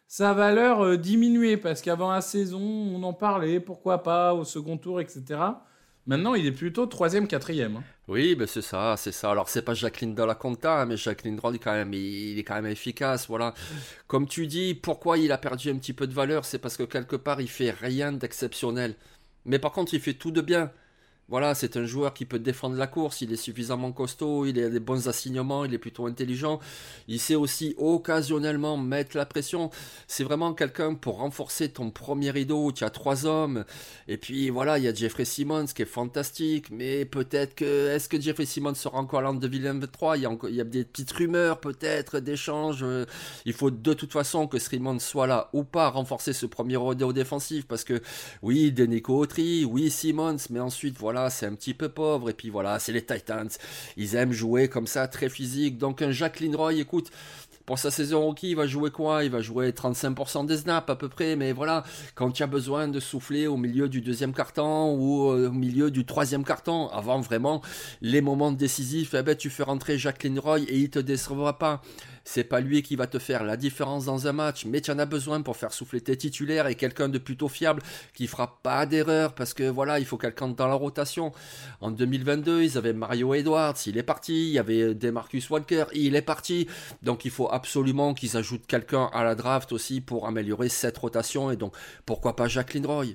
sa 0.09 0.35
valeur 0.35 0.85
euh, 0.85 0.97
diminuer 0.99 1.57
parce 1.57 1.81
qu'avant 1.83 2.11
la 2.13 2.21
saison, 2.21 2.61
on 2.61 3.03
en 3.03 3.13
parlait, 3.15 3.61
pourquoi 3.61 4.03
pas, 4.03 4.35
au 4.35 4.45
second 4.45 4.77
tour, 4.77 5.01
etc. 5.01 5.41
Maintenant, 6.07 6.35
il 6.35 6.45
est 6.47 6.53
plutôt 6.53 6.87
troisième, 6.87 7.29
quatrième. 7.29 7.77
hein. 7.77 7.85
Oui, 8.09 8.35
ben 8.35 8.47
c'est 8.49 8.63
ça, 8.63 8.97
c'est 8.99 9.13
ça. 9.13 9.31
Alors 9.31 9.49
c'est 9.49 9.63
pas 9.63 9.75
Jacqueline 9.75 10.15
de 10.15 10.23
la 10.25 10.35
Conta, 10.35 10.85
mais 10.85 10.97
Jacqueline 10.97 11.39
Roll 11.39 11.59
quand 11.61 11.73
même, 11.73 11.95
il, 11.95 12.33
il 12.33 12.39
est 12.39 12.43
quand 12.45 12.57
même 12.61 12.67
efficace, 12.67 13.29
voilà. 13.29 13.55
Comme 14.09 14.27
tu 14.27 14.47
dis, 14.49 14.75
pourquoi 14.75 15.17
il 15.19 15.31
a 15.31 15.39
perdu 15.39 15.71
un 15.71 15.77
petit 15.79 15.93
peu 15.93 16.09
de 16.09 16.13
valeur, 16.13 16.45
c'est 16.45 16.59
parce 16.59 16.77
que 16.77 16.83
quelque 16.83 17.15
part 17.17 17.41
il 17.41 17.49
fait 17.49 17.71
rien 17.71 18.13
d'exceptionnel. 18.13 18.97
Mais 19.45 19.59
par 19.61 19.73
contre, 19.73 19.95
il 19.95 20.01
fait 20.01 20.15
tout 20.15 20.33
de 20.33 20.41
bien. 20.41 20.73
Voilà, 21.33 21.55
c'est 21.55 21.79
un 21.79 21.87
joueur 21.87 22.13
qui 22.13 22.27
peut 22.27 22.39
défendre 22.39 22.77
la 22.77 22.87
course, 22.87 23.23
il 23.23 23.33
est 23.33 23.37
suffisamment 23.37 23.91
costaud, 23.91 24.45
il 24.45 24.63
a 24.63 24.69
des 24.69 24.81
bons 24.81 25.09
assignements, 25.09 25.65
il 25.65 25.73
est 25.73 25.79
plutôt 25.79 26.05
intelligent. 26.05 26.61
Il 27.09 27.19
sait 27.19 27.37
aussi 27.37 27.75
occasionnellement 27.79 28.77
mettre 28.77 29.17
la 29.17 29.25
pression. 29.25 29.71
C'est 30.07 30.25
vraiment 30.25 30.53
quelqu'un 30.53 30.93
pour 30.93 31.21
renforcer 31.21 31.71
ton 31.71 31.91
premier 31.91 32.31
rideau. 32.31 32.71
Tu 32.71 32.85
as 32.85 32.91
trois 32.91 33.25
hommes. 33.25 33.65
Et 34.09 34.19
puis 34.19 34.51
voilà, 34.51 34.77
il 34.77 34.85
y 34.85 34.89
a 34.89 34.93
Jeffrey 34.93 35.25
Simmons 35.25 35.65
qui 35.75 35.81
est 35.81 35.87
fantastique. 35.87 36.67
Mais 36.71 37.07
peut-être 37.07 37.55
que. 37.55 37.89
Est-ce 37.89 38.11
que 38.11 38.21
Jeffrey 38.21 38.45
Simmons 38.45 38.75
sera 38.75 38.99
encore 38.99 39.23
là 39.23 39.31
en 39.31 39.35
2023 39.35 40.19
il 40.19 40.25
y, 40.25 40.27
a 40.27 40.37
il 40.51 40.55
y 40.55 40.61
a 40.61 40.65
des 40.65 40.85
petites 40.85 41.13
rumeurs 41.13 41.61
peut-être 41.61 42.21
d'échanges. 42.21 42.85
Il 43.47 43.55
faut 43.55 43.71
de 43.71 43.95
toute 43.95 44.13
façon 44.13 44.49
que 44.49 44.59
Simmons 44.59 44.99
soit 44.99 45.27
là 45.27 45.49
ou 45.55 45.65
pas 45.65 45.89
renforcer 45.89 46.35
ce 46.35 46.45
premier 46.45 46.77
rideau 46.77 47.15
défensif. 47.15 47.67
Parce 47.67 47.85
que 47.85 48.03
oui, 48.43 48.71
Denico 48.71 49.17
Autry, 49.17 49.65
oui, 49.65 49.91
Simmons. 49.91 50.37
Mais 50.51 50.61
ensuite, 50.61 50.99
voilà, 50.99 51.22
c'est 51.31 51.47
un 51.47 51.55
petit 51.55 51.75
peu 51.75 51.89
pauvre. 51.89 52.31
Et 52.31 52.35
puis 52.35 52.51
voilà, 52.51 52.79
c'est 52.79 52.93
les 52.93 53.05
Titans. 53.05 53.49
Ils 53.97 54.15
aiment 54.15 54.33
jouer 54.33 54.69
comme 54.69 54.87
ça, 54.87 55.09
très 55.09 55.29
physique. 55.29 55.79
Donc 55.79 56.03
un 56.03 56.11
Jacqueline 56.11 56.57
Roy, 56.57 56.75
écoute, 56.75 57.11
pour 57.67 57.79
sa 57.79 57.91
saison 57.91 58.23
rookie, 58.23 58.51
il 58.51 58.57
va 58.57 58.67
jouer 58.67 58.91
quoi? 58.91 59.25
Il 59.25 59.31
va 59.31 59.41
jouer 59.41 59.71
35% 59.71 60.47
des 60.47 60.59
snaps 60.59 60.91
à 60.91 60.97
peu 60.97 61.09
près, 61.09 61.37
mais 61.37 61.53
voilà, 61.53 61.85
quand 62.15 62.31
tu 62.33 62.43
as 62.43 62.47
besoin 62.47 62.89
de 62.89 62.99
souffler 62.99 63.47
au 63.47 63.57
milieu 63.57 63.89
du 63.89 64.01
deuxième 64.01 64.33
carton 64.33 64.95
ou 64.97 65.31
euh, 65.31 65.49
au 65.49 65.53
milieu 65.53 65.91
du 65.91 66.05
troisième 66.05 66.45
carton, 66.45 66.89
avant 66.89 67.21
vraiment 67.21 67.63
les 68.01 68.21
moments 68.21 68.53
décisifs, 68.53 69.15
eh 69.15 69.23
ben, 69.23 69.37
tu 69.37 69.49
fais 69.49 69.63
rentrer 69.63 69.97
Jacqueline 69.97 70.39
Roy 70.39 70.61
et 70.61 70.77
il 70.77 70.91
te 70.91 70.99
décevra 70.99 71.59
pas. 71.59 71.83
C'est 72.25 72.45
pas 72.45 72.61
lui 72.61 72.83
qui 72.83 72.97
va 72.97 73.07
te 73.07 73.19
faire 73.19 73.45
la 73.45 73.57
différence 73.57 74.05
dans 74.05 74.27
un 74.27 74.33
match, 74.33 74.65
mais 74.65 74.81
tu 74.81 74.91
en 74.91 74.99
as 74.99 75.07
besoin 75.07 75.43
pour 75.43 75.57
faire 75.57 75.73
souffler 75.73 76.01
tes 76.01 76.17
titulaires 76.17 76.67
et 76.67 76.75
quelqu'un 76.75 77.09
de 77.09 77.19
plutôt 77.19 77.49
fiable 77.49 77.83
qui 78.15 78.27
fera 78.27 78.59
pas 78.63 78.87
d'erreur 78.87 79.35
parce 79.35 79.55
que 79.55 79.65
voilà, 79.65 79.99
il 79.99 80.07
faut 80.07 80.19
quelqu'un 80.19 80.49
dans 80.49 80.69
la 80.69 80.75
rotation. 80.75 81.33
En 81.81 81.91
2022, 81.91 82.63
ils 82.63 82.79
avaient 82.79 82.93
Mario 82.93 83.35
Edwards, 83.35 83.77
il 83.87 83.99
est 83.99 84.03
parti, 84.03 84.49
il 84.49 84.53
y 84.53 84.59
avait 84.59 84.95
Demarcus 84.95 85.51
Walker, 85.51 85.85
il 85.95 86.17
est 86.17 86.23
parti. 86.23 86.69
Donc 87.03 87.25
il 87.25 87.31
faut 87.31 87.51
absolument 87.51 88.15
qu'ils 88.15 88.37
ajoutent 88.37 88.67
quelqu'un 88.67 89.11
à 89.13 89.25
la 89.25 89.35
draft 89.35 89.73
aussi 89.73 90.01
pour 90.01 90.27
améliorer 90.27 90.69
cette 90.69 90.99
rotation 90.99 91.51
et 91.51 91.57
donc 91.57 91.75
pourquoi 92.07 92.37
pas 92.37 92.49
Jacqueline 92.49 92.87
Roy? 92.87 93.07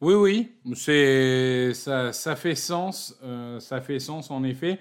Oui, 0.00 0.14
oui, 0.14 0.52
ça 0.74 2.36
fait 2.36 2.54
sens, 2.54 3.16
euh, 3.24 3.58
ça 3.58 3.80
fait 3.80 3.98
sens 3.98 4.30
en 4.30 4.44
effet. 4.44 4.78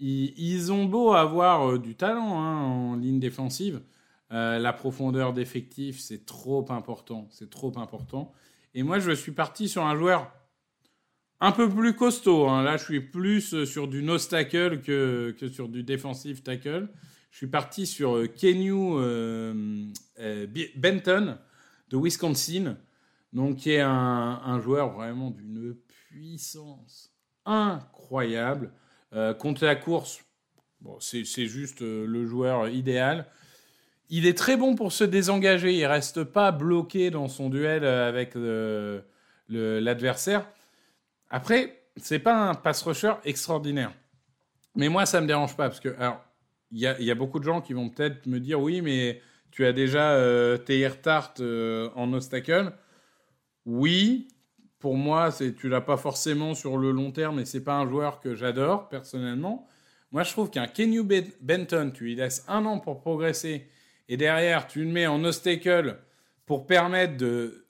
Ils, 0.00 0.72
ont 0.72 0.86
beau 0.86 1.12
avoir 1.12 1.72
euh, 1.72 1.78
du 1.78 1.94
talent 1.94 2.40
hein, 2.40 2.56
en 2.56 2.96
ligne 2.96 3.20
défensive, 3.20 3.82
euh, 4.32 4.58
la 4.58 4.72
profondeur 4.72 5.34
d'effectif 5.34 5.98
c'est 6.00 6.24
trop 6.24 6.66
important, 6.70 7.28
c'est 7.30 7.50
trop 7.50 7.72
important. 7.78 8.32
Et 8.74 8.82
moi 8.82 8.98
je 8.98 9.10
suis 9.12 9.32
parti 9.32 9.68
sur 9.68 9.84
un 9.84 9.96
joueur 9.96 10.32
un 11.40 11.52
peu 11.52 11.68
plus 11.68 11.94
costaud. 11.94 12.48
hein. 12.48 12.62
Là 12.62 12.78
je 12.78 12.84
suis 12.84 13.00
plus 13.00 13.52
euh, 13.52 13.66
sur 13.66 13.88
du 13.88 14.02
nose 14.02 14.26
tackle 14.28 14.80
que, 14.80 15.34
sur 15.52 15.68
du 15.68 15.82
defensive 15.82 16.42
tackle. 16.42 16.88
Je 17.30 17.36
suis 17.36 17.46
parti 17.46 17.86
sur 17.86 18.26
Kenyu 18.34 18.94
Benton 20.74 21.38
de 21.90 21.96
Wisconsin. 21.96 22.76
Donc, 23.32 23.58
qui 23.58 23.70
est 23.70 23.80
un 23.80 24.58
joueur 24.58 24.90
vraiment 24.90 25.30
d'une 25.30 25.76
puissance 26.08 27.14
incroyable. 27.44 28.72
Euh, 29.14 29.34
contre 29.34 29.64
la 29.64 29.76
course, 29.76 30.24
c'est 31.00 31.24
juste 31.46 31.82
euh, 31.82 32.06
le 32.06 32.26
joueur 32.26 32.68
idéal. 32.68 33.26
Il 34.08 34.26
est 34.26 34.36
très 34.36 34.56
bon 34.56 34.74
pour 34.74 34.92
se 34.92 35.04
désengager. 35.04 35.74
Il 35.74 35.86
reste 35.86 36.24
pas 36.24 36.52
bloqué 36.52 37.10
dans 37.10 37.28
son 37.28 37.48
duel 37.48 37.84
euh, 37.84 38.08
avec 38.08 38.34
le- 38.34 39.04
l'adversaire. 39.48 40.46
Après, 41.28 41.82
c'est 41.96 42.18
pas 42.18 42.34
un 42.34 42.54
pass 42.54 42.82
rusher 42.82 43.14
extraordinaire. 43.24 43.92
Mais 44.74 44.88
moi, 44.88 45.06
ça 45.06 45.20
me 45.20 45.26
dérange 45.26 45.56
pas 45.56 45.68
parce 45.68 45.80
que, 45.80 45.94
il 46.72 46.78
y 46.78 47.10
a, 47.10 47.14
beaucoup 47.14 47.40
de 47.40 47.44
gens 47.44 47.60
qui 47.60 47.72
vont 47.72 47.88
peut-être 47.88 48.26
me 48.26 48.38
dire 48.38 48.60
oui, 48.60 48.80
mais 48.80 49.20
tu 49.50 49.66
as 49.66 49.72
déjà 49.72 50.12
euh, 50.12 50.56
Teir 50.56 51.00
Tart 51.02 51.34
euh, 51.40 51.90
en 51.96 52.12
obstacle. 52.12 52.72
Oui, 53.66 54.28
pour 54.80 54.96
moi, 54.96 55.30
c'est 55.30 55.54
tu 55.54 55.68
l'as 55.68 55.82
pas 55.82 55.96
forcément 55.98 56.54
sur 56.54 56.78
le 56.78 56.90
long 56.90 57.12
terme 57.12 57.38
et 57.38 57.44
c'est 57.44 57.62
pas 57.62 57.74
un 57.74 57.88
joueur 57.88 58.18
que 58.20 58.34
j'adore 58.34 58.88
personnellement. 58.88 59.68
Moi, 60.10 60.24
je 60.24 60.32
trouve 60.32 60.50
qu'un 60.50 60.66
Kenyu 60.66 61.04
Ben- 61.04 61.30
Benton, 61.40 61.92
tu 61.94 62.04
lui 62.04 62.14
laisses 62.16 62.44
un 62.48 62.64
an 62.64 62.80
pour 62.80 63.00
progresser 63.00 63.68
et 64.08 64.16
derrière, 64.16 64.66
tu 64.66 64.80
le 64.82 64.90
mets 64.90 65.06
en 65.06 65.22
obstacle 65.22 65.98
pour 66.46 66.66
permettre 66.66 67.16
de, 67.16 67.64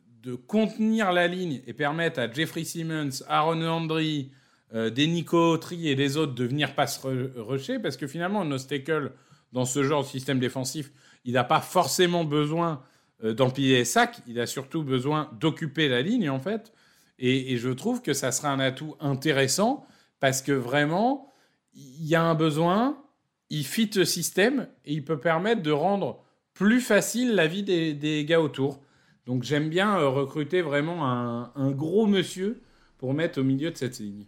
contenir 0.46 1.12
la 1.12 1.26
ligne 1.26 1.60
et 1.66 1.72
permettre 1.72 2.20
à 2.20 2.30
Jeffrey 2.30 2.64
Simmons, 2.64 3.22
Aaron 3.28 3.54
Landry, 3.54 4.30
euh, 4.74 4.88
des 4.90 5.06
Nico 5.06 5.36
Autry 5.36 5.88
et 5.88 5.94
les 5.96 6.16
autres 6.16 6.34
de 6.34 6.44
venir 6.44 6.74
pass 6.74 7.02
re- 7.04 7.30
rusher 7.36 7.78
parce 7.78 7.96
que 7.96 8.06
finalement, 8.06 8.42
un 8.42 8.52
obstacle 8.52 9.12
dans 9.52 9.64
ce 9.64 9.82
genre 9.82 10.02
de 10.02 10.08
système 10.08 10.38
défensif, 10.38 10.92
il 11.24 11.32
n'a 11.34 11.44
pas 11.44 11.60
forcément 11.60 12.24
besoin 12.24 12.82
euh, 13.24 13.34
d'empiler 13.34 13.78
les 13.78 13.84
sacs, 13.84 14.20
il 14.28 14.38
a 14.38 14.46
surtout 14.46 14.82
besoin 14.84 15.30
d'occuper 15.40 15.88
la 15.88 16.02
ligne 16.02 16.30
en 16.30 16.38
fait. 16.38 16.72
Et, 17.20 17.58
je 17.58 17.68
trouve 17.68 18.00
que 18.02 18.14
ça 18.14 18.32
sera 18.32 18.50
un 18.50 18.60
atout 18.60 18.96
intéressant 18.98 19.86
parce 20.20 20.42
que 20.42 20.52
vraiment, 20.52 21.32
il 21.74 22.06
y 22.06 22.14
a 22.14 22.22
un 22.22 22.34
besoin, 22.34 22.98
il 23.50 23.64
fit 23.64 23.90
le 23.94 24.04
système 24.04 24.68
et 24.86 24.94
il 24.94 25.04
peut 25.04 25.20
permettre 25.20 25.62
de 25.62 25.70
rendre 25.70 26.24
plus 26.54 26.80
facile 26.80 27.34
la 27.34 27.46
vie 27.46 27.62
des, 27.62 28.24
gars 28.24 28.40
autour. 28.40 28.80
Donc 29.26 29.42
j'aime 29.42 29.68
bien 29.68 29.98
euh, 29.98 30.08
recruter 30.08 30.62
vraiment 30.62 31.06
un 31.06 31.70
gros 31.70 32.06
monsieur 32.06 32.62
pour 32.98 33.14
mettre 33.14 33.40
au 33.40 33.44
milieu 33.44 33.70
de 33.70 33.76
cette 33.76 33.98
ligne. 33.98 34.26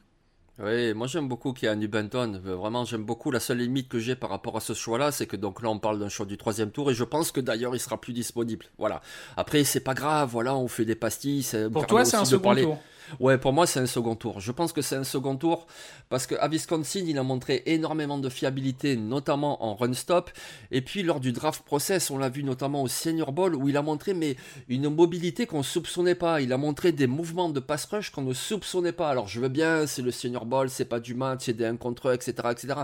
Oui, 0.62 0.92
moi 0.94 1.06
j'aime 1.06 1.28
beaucoup 1.28 1.52
Keanu 1.52 1.88
Benton. 1.88 2.40
Euh, 2.46 2.54
Vraiment, 2.56 2.84
j'aime 2.84 3.04
beaucoup. 3.04 3.30
La 3.30 3.40
seule 3.40 3.58
limite 3.58 3.88
que 3.88 3.98
j'ai 3.98 4.14
par 4.14 4.30
rapport 4.30 4.56
à 4.56 4.60
ce 4.60 4.74
choix-là, 4.74 5.10
c'est 5.10 5.26
que 5.26 5.36
donc 5.36 5.62
là 5.62 5.70
on 5.70 5.78
parle 5.78 5.98
d'un 5.98 6.08
choix 6.10 6.26
du 6.26 6.36
troisième 6.36 6.70
tour 6.70 6.90
et 6.90 6.94
je 6.94 7.04
pense 7.04 7.32
que 7.32 7.40
d'ailleurs 7.40 7.74
il 7.74 7.80
sera 7.80 8.00
plus 8.00 8.12
disponible. 8.12 8.66
Voilà. 8.78 9.00
Après, 9.36 9.64
c'est 9.64 9.80
pas 9.80 9.94
grave. 9.94 10.28
Voilà, 10.30 10.54
on 10.54 10.68
fait 10.68 10.84
des 10.84 10.94
pastilles. 10.94 11.46
Pour 11.72 11.86
toi, 11.86 12.04
c'est 12.04 12.16
un 12.16 12.24
second 12.24 12.42
parler- 12.42 12.62
tour. 12.62 12.78
Ouais, 13.20 13.38
pour 13.38 13.52
moi, 13.52 13.66
c'est 13.66 13.80
un 13.80 13.86
second 13.86 14.16
tour. 14.16 14.40
Je 14.40 14.52
pense 14.52 14.72
que 14.72 14.82
c'est 14.82 14.96
un 14.96 15.04
second 15.04 15.36
tour 15.36 15.66
parce 16.08 16.26
qu'à 16.26 16.48
Wisconsin, 16.48 17.04
il 17.06 17.18
a 17.18 17.22
montré 17.22 17.62
énormément 17.66 18.18
de 18.18 18.28
fiabilité, 18.28 18.96
notamment 18.96 19.64
en 19.64 19.74
run 19.74 19.92
stop. 19.92 20.30
Et 20.70 20.80
puis, 20.80 21.02
lors 21.02 21.20
du 21.20 21.32
draft 21.32 21.62
process, 21.62 22.10
on 22.10 22.18
l'a 22.18 22.28
vu 22.28 22.42
notamment 22.42 22.82
au 22.82 22.88
Senior 22.88 23.32
Bowl 23.32 23.54
où 23.54 23.68
il 23.68 23.76
a 23.76 23.82
montré 23.82 24.14
mais 24.14 24.36
une 24.68 24.88
mobilité 24.88 25.46
qu'on 25.46 25.62
soupçonnait 25.62 26.14
pas. 26.14 26.40
Il 26.40 26.52
a 26.52 26.56
montré 26.56 26.92
des 26.92 27.06
mouvements 27.06 27.50
de 27.50 27.60
pass 27.60 27.84
rush 27.86 28.10
qu'on 28.10 28.22
ne 28.22 28.34
soupçonnait 28.34 28.92
pas. 28.92 29.10
Alors, 29.10 29.28
je 29.28 29.40
veux 29.40 29.48
bien, 29.48 29.86
c'est 29.86 30.02
le 30.02 30.10
Senior 30.10 30.46
Bowl, 30.46 30.70
c'est 30.70 30.84
pas 30.84 31.00
du 31.00 31.14
match, 31.14 31.42
c'est 31.44 31.56
des 31.56 31.66
1 31.66 31.76
contre 31.76 32.10
1, 32.10 32.14
etc., 32.14 32.32
etc. 32.50 32.74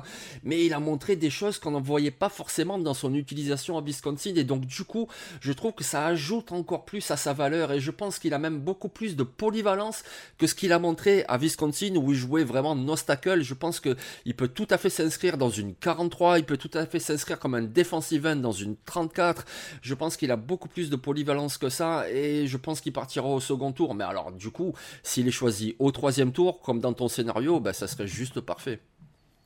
Mais 0.42 0.64
il 0.64 0.73
a 0.75 0.80
montré 0.80 1.16
des 1.16 1.30
choses 1.30 1.58
qu'on 1.58 1.70
ne 1.70 1.80
voyait 1.80 2.11
pas 2.11 2.28
forcément 2.28 2.78
dans 2.78 2.94
son 2.94 3.14
utilisation 3.14 3.78
à 3.78 3.80
Wisconsin. 3.80 4.35
Et 4.37 4.44
donc, 4.44 4.66
du 4.66 4.85
coup, 4.85 5.08
je 5.40 5.52
trouve 5.52 5.73
que 5.73 5.85
ça 5.85 6.06
ajoute 6.06 6.52
encore 6.52 6.85
plus 6.85 7.11
à 7.11 7.16
sa 7.16 7.32
valeur. 7.32 7.73
Et 7.73 7.80
je 7.80 7.90
pense 7.90 8.18
qu'il 8.18 8.35
a 8.35 8.38
même 8.38 8.61
beaucoup 8.61 8.88
plus 8.88 9.16
de 9.16 9.23
polyvalence 9.23 10.02
que 10.39 10.47
ce 10.47 10.55
qu'il 10.55 10.73
a 10.73 10.79
montré 10.79 11.25
à 11.29 11.37
Wisconsin 11.37 11.97
où 11.97 12.13
il 12.13 12.19
jouait 12.19 12.45
vraiment 12.45 12.75
no-stackle. 12.75 13.43
Je 13.43 13.55
pense 13.55 13.81
que 13.81 13.97
il 14.25 14.35
peut 14.35 14.49
tout 14.49 14.67
à 14.71 14.79
fait 14.79 14.91
s'inscrire 14.91 15.39
dans 15.39 15.51
une 15.51 15.75
43, 15.75 16.39
il 16.39 16.45
peut 16.45 16.57
tout 16.57 16.71
à 16.75 16.87
fait 16.87 16.99
s'inscrire 16.99 17.39
comme 17.39 17.55
un 17.55 17.63
defensive 17.63 18.27
end 18.27 18.37
dans 18.37 18.53
une 18.53 18.77
34. 18.85 19.45
Je 19.83 19.95
pense 19.95 20.17
qu'il 20.17 20.31
a 20.31 20.37
beaucoup 20.37 20.69
plus 20.69 20.91
de 20.91 20.97
polyvalence 20.97 21.59
que 21.59 21.69
ça 21.69 22.11
et 22.11 22.47
je 22.47 22.57
pense 22.57 22.81
qu'il 22.81 22.93
partira 22.93 23.29
au 23.29 23.41
second 23.41 23.73
tour. 23.73 23.95
Mais 23.95 24.05
alors, 24.05 24.33
du 24.33 24.51
coup, 24.51 24.75
s'il 25.03 25.29
est 25.29 25.33
choisi 25.33 25.77
au 25.79 25.91
troisième 25.91 26.33
tour, 26.33 26.61
comme 26.61 26.81
dans 26.81 26.93
ton 26.93 27.09
scénario, 27.09 27.61
ben, 27.61 27.73
ça 27.73 27.87
serait 27.87 28.07
juste 28.07 28.41
parfait. 28.41 28.81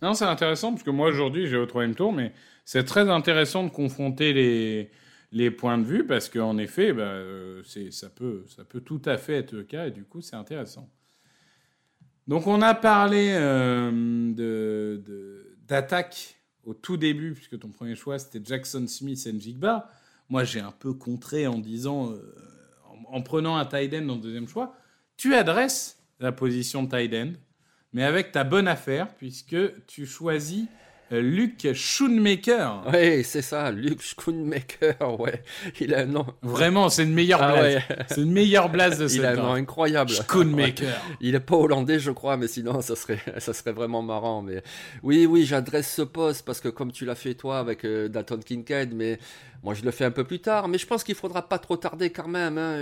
Non, 0.02 0.14
c'est 0.14 0.24
intéressant 0.24 0.72
parce 0.72 0.82
que 0.82 0.90
moi 0.90 1.08
aujourd'hui 1.08 1.46
j'ai 1.46 1.56
au 1.56 1.66
troisième 1.66 1.94
tour, 1.94 2.12
mais 2.12 2.32
c'est 2.64 2.84
très 2.84 3.08
intéressant 3.08 3.62
de 3.62 3.70
confronter 3.70 4.32
les, 4.32 4.90
les 5.32 5.50
points 5.50 5.78
de 5.78 5.84
vue 5.84 6.06
parce 6.06 6.28
qu'en 6.28 6.58
effet, 6.58 6.92
bah, 6.92 7.04
euh, 7.04 7.62
ça, 7.90 8.10
peut, 8.10 8.44
ça 8.54 8.64
peut 8.64 8.80
tout 8.80 9.00
à 9.06 9.16
fait 9.16 9.38
être 9.38 9.52
le 9.52 9.64
cas 9.64 9.86
et 9.86 9.90
du 9.90 10.04
coup 10.04 10.20
c'est 10.20 10.36
intéressant. 10.36 10.88
Donc 12.28 12.46
on 12.46 12.62
a 12.62 12.74
parlé 12.74 13.32
euh, 13.34 14.30
d'attaque 15.66 16.36
au 16.64 16.74
tout 16.74 16.96
début, 16.96 17.32
puisque 17.32 17.58
ton 17.58 17.70
premier 17.70 17.96
choix 17.96 18.18
c'était 18.18 18.40
Jackson 18.44 18.86
Smith 18.86 19.26
et 19.26 19.32
Njigba. 19.32 19.90
moi 20.28 20.44
j'ai 20.44 20.60
un 20.60 20.70
peu 20.70 20.92
contré 20.92 21.46
en 21.46 21.58
disant, 21.58 22.12
euh, 22.12 22.34
en, 22.88 23.16
en 23.16 23.22
prenant 23.22 23.56
un 23.56 23.64
tight 23.64 23.92
end 23.94 24.02
dans 24.02 24.14
le 24.14 24.20
deuxième 24.20 24.46
choix, 24.46 24.76
tu 25.16 25.34
adresses 25.34 25.98
la 26.20 26.30
position 26.30 26.84
de 26.84 26.90
tight 26.90 27.12
end, 27.14 27.32
mais 27.92 28.04
avec 28.04 28.32
ta 28.32 28.44
bonne 28.44 28.68
affaire, 28.68 29.12
puisque 29.16 29.56
tu 29.86 30.06
choisis 30.06 30.66
Luke 31.20 31.72
Schoonmaker. 31.74 32.84
Oui, 32.92 33.22
c'est 33.24 33.42
ça, 33.42 33.70
Luke 33.70 34.00
Schoonmaker, 34.02 35.20
ouais. 35.20 35.42
Il 35.80 35.94
a 35.94 36.00
un 36.00 36.06
nom. 36.06 36.26
Vraiment, 36.42 36.88
c'est 36.88 37.04
une 37.04 37.12
meilleure 37.12 37.42
Ah 37.42 37.52
blase. 37.52 37.74
ouais. 37.74 37.82
C'est 38.08 38.20
une 38.22 38.32
meilleure 38.32 38.68
blase 38.70 38.98
de 38.98 39.08
ce 39.08 39.16
Il 39.16 39.24
a 39.24 39.32
un 39.32 39.36
nom 39.36 39.52
incroyable. 39.52 40.10
Schoonmaker. 40.10 40.88
Ouais. 40.92 41.16
Il 41.20 41.34
est 41.34 41.40
pas 41.40 41.56
hollandais, 41.56 41.98
je 41.98 42.10
crois, 42.10 42.36
mais 42.36 42.48
sinon, 42.48 42.80
ça 42.80 42.96
serait, 42.96 43.18
ça 43.38 43.52
serait 43.52 43.72
vraiment 43.72 44.02
marrant. 44.02 44.42
Mais 44.42 44.62
oui, 45.02 45.26
oui, 45.26 45.44
j'adresse 45.44 45.92
ce 45.92 46.02
poste 46.02 46.44
parce 46.44 46.60
que 46.60 46.68
comme 46.68 46.92
tu 46.92 47.04
l'as 47.04 47.14
fait 47.14 47.34
toi 47.34 47.58
avec 47.58 47.84
euh, 47.84 48.08
Dalton 48.08 48.40
Kincaid, 48.44 48.92
mais 48.94 49.18
moi 49.62 49.74
je 49.74 49.82
le 49.84 49.90
fais 49.92 50.04
un 50.04 50.10
peu 50.10 50.24
plus 50.24 50.40
tard. 50.40 50.68
Mais 50.68 50.78
je 50.78 50.86
pense 50.86 51.04
qu'il 51.04 51.14
faudra 51.14 51.48
pas 51.48 51.58
trop 51.58 51.76
tarder 51.76 52.10
quand 52.10 52.26
même. 52.28 52.58
hein. 52.58 52.76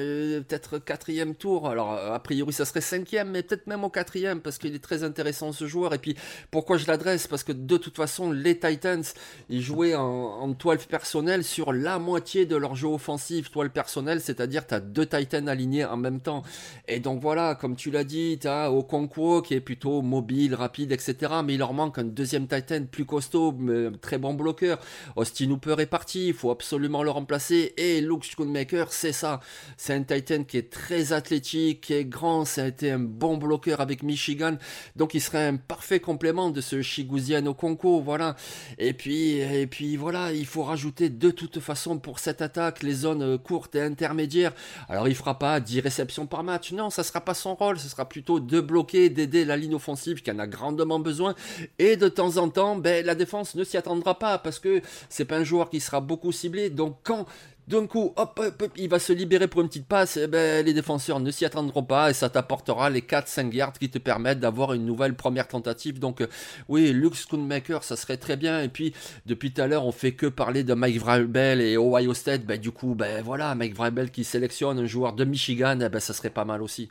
Peut-être 0.48 0.78
quatrième 0.78 1.34
tour. 1.34 1.68
Alors 1.68 1.92
euh, 1.92 2.12
a 2.14 2.18
priori, 2.20 2.52
ça 2.52 2.64
serait 2.64 2.80
cinquième, 2.80 3.30
mais 3.30 3.42
peut-être 3.42 3.66
même 3.66 3.84
au 3.84 3.90
quatrième 3.90 4.40
parce 4.40 4.56
qu'il 4.58 4.74
est 4.74 4.82
très 4.82 5.04
intéressant 5.04 5.52
ce 5.52 5.66
joueur. 5.66 5.92
Et 5.94 5.98
puis 5.98 6.16
pourquoi 6.50 6.78
je 6.78 6.86
l'adresse? 6.86 7.26
Parce 7.26 7.44
que 7.44 7.52
de 7.52 7.76
toute 7.76 7.96
façon, 7.96 8.32
les 8.32 8.58
Titans, 8.58 9.02
ils 9.50 9.60
jouaient 9.60 9.94
en, 9.94 10.02
en 10.04 10.52
toile 10.54 10.78
personnelle 10.78 11.44
sur 11.44 11.72
la 11.74 11.98
moitié 11.98 12.46
de 12.46 12.56
leur 12.56 12.74
jeu 12.76 12.88
offensif, 12.88 13.50
toile 13.50 13.70
personnelle, 13.70 14.20
c'est-à-dire 14.22 14.66
tu 14.66 14.74
as 14.74 14.80
deux 14.80 15.04
Titans 15.06 15.48
alignés 15.48 15.84
en 15.84 15.98
même 15.98 16.20
temps. 16.20 16.42
Et 16.88 16.98
donc 17.00 17.20
voilà, 17.20 17.54
comme 17.56 17.76
tu 17.76 17.90
l'as 17.90 18.04
dit, 18.04 18.38
tu 18.40 18.48
as 18.48 18.72
Okonkwo 18.72 19.42
qui 19.42 19.52
est 19.54 19.60
plutôt 19.60 20.00
mobile, 20.00 20.54
rapide, 20.54 20.92
etc. 20.92 21.34
Mais 21.44 21.54
il 21.54 21.58
leur 21.58 21.74
manque 21.74 21.98
un 21.98 22.04
deuxième 22.04 22.46
Titan 22.48 22.84
plus 22.90 23.04
costaud, 23.04 23.52
mais 23.58 23.90
très 24.00 24.16
bon 24.16 24.32
bloqueur. 24.32 24.78
Austin 25.16 25.50
Hooper 25.50 25.74
est 25.78 25.86
parti, 25.86 26.28
il 26.28 26.34
faut 26.34 26.50
absolument 26.50 26.69
le 26.78 27.10
remplacer. 27.10 27.74
Et 27.76 28.00
Luke 28.00 28.24
Schoonmaker, 28.24 28.92
c'est 28.92 29.12
ça. 29.12 29.40
C'est 29.76 29.94
un 29.94 30.02
Titan 30.02 30.44
qui 30.44 30.58
est 30.58 30.70
très 30.70 31.12
athlétique, 31.12 31.80
qui 31.80 31.94
est 31.94 32.04
grand, 32.04 32.44
ça 32.44 32.64
a 32.64 32.66
été 32.66 32.90
un 32.90 32.98
bon 32.98 33.36
bloqueur 33.36 33.80
avec 33.80 34.02
Michigan. 34.02 34.56
Donc 34.96 35.14
il 35.14 35.20
serait 35.20 35.46
un 35.46 35.56
parfait 35.56 36.00
complément 36.00 36.50
de 36.50 36.60
ce 36.60 36.82
Chiguzian 36.82 37.46
Okonkwo, 37.46 38.00
voilà. 38.00 38.36
Et 38.78 38.92
puis, 38.92 39.38
et 39.38 39.66
puis 39.66 39.96
voilà, 39.96 40.32
il 40.32 40.46
faut 40.46 40.62
rajouter 40.62 41.08
de 41.08 41.30
toute 41.30 41.60
façon 41.60 41.98
pour 41.98 42.18
cette 42.18 42.42
attaque 42.42 42.82
les 42.82 42.92
zones 42.92 43.38
courtes 43.38 43.74
et 43.74 43.82
intermédiaires. 43.82 44.52
Alors 44.88 45.08
il 45.08 45.14
fera 45.14 45.38
pas 45.38 45.60
10 45.60 45.80
réceptions 45.80 46.26
par 46.26 46.42
match, 46.42 46.72
non, 46.72 46.90
ça 46.90 47.02
sera 47.02 47.20
pas 47.20 47.34
son 47.34 47.54
rôle, 47.54 47.78
ce 47.78 47.88
sera 47.88 48.08
plutôt 48.08 48.40
de 48.40 48.60
bloquer, 48.60 49.08
d'aider 49.08 49.44
la 49.44 49.56
ligne 49.56 49.74
offensive 49.74 50.22
qui 50.22 50.30
en 50.30 50.38
a 50.38 50.46
grandement 50.46 50.98
besoin. 50.98 51.34
Et 51.78 51.96
de 51.96 52.08
temps 52.08 52.36
en 52.36 52.48
temps, 52.48 52.76
ben, 52.76 53.04
la 53.04 53.14
défense 53.14 53.54
ne 53.54 53.64
s'y 53.64 53.76
attendra 53.76 54.18
pas 54.18 54.38
parce 54.38 54.58
que 54.58 54.82
c'est 55.08 55.24
pas 55.24 55.36
un 55.36 55.44
joueur 55.44 55.70
qui 55.70 55.80
sera 55.80 56.00
beaucoup 56.00 56.32
ciblé. 56.32 56.59
Donc 56.68 56.98
quand 57.04 57.26
d'un 57.70 57.86
coup, 57.86 58.12
hop, 58.16 58.40
hop, 58.42 58.62
hop, 58.62 58.72
il 58.76 58.88
va 58.88 58.98
se 58.98 59.12
libérer 59.12 59.46
pour 59.46 59.60
une 59.60 59.68
petite 59.68 59.86
passe, 59.86 60.16
eh 60.16 60.26
ben, 60.26 60.66
les 60.66 60.74
défenseurs 60.74 61.20
ne 61.20 61.30
s'y 61.30 61.44
attendront 61.44 61.84
pas 61.84 62.10
et 62.10 62.14
ça 62.14 62.28
t'apportera 62.28 62.90
les 62.90 63.00
4-5 63.00 63.52
yards 63.54 63.72
qui 63.74 63.88
te 63.88 63.98
permettent 63.98 64.40
d'avoir 64.40 64.72
une 64.72 64.84
nouvelle 64.84 65.14
première 65.14 65.46
tentative. 65.46 66.00
Donc, 66.00 66.20
euh, 66.20 66.26
oui, 66.68 66.92
Luke 66.92 67.14
Schoonmaker, 67.14 67.84
ça 67.84 67.94
serait 67.94 68.16
très 68.16 68.36
bien. 68.36 68.60
Et 68.60 68.68
puis, 68.68 68.92
depuis 69.26 69.52
tout 69.52 69.62
à 69.62 69.68
l'heure, 69.68 69.86
on 69.86 69.92
fait 69.92 70.12
que 70.12 70.26
parler 70.26 70.64
de 70.64 70.74
Mike 70.74 70.98
Vrabel 70.98 71.60
et 71.60 71.76
Ohio 71.78 72.12
State. 72.12 72.44
Ben, 72.44 72.58
du 72.58 72.72
coup, 72.72 72.96
ben 72.96 73.22
voilà, 73.22 73.54
Mike 73.54 73.76
Vrabel 73.76 74.10
qui 74.10 74.24
sélectionne 74.24 74.78
un 74.80 74.86
joueur 74.86 75.12
de 75.12 75.24
Michigan, 75.24 75.78
eh 75.80 75.88
ben, 75.88 76.00
ça 76.00 76.12
serait 76.12 76.30
pas 76.30 76.44
mal 76.44 76.62
aussi. 76.62 76.90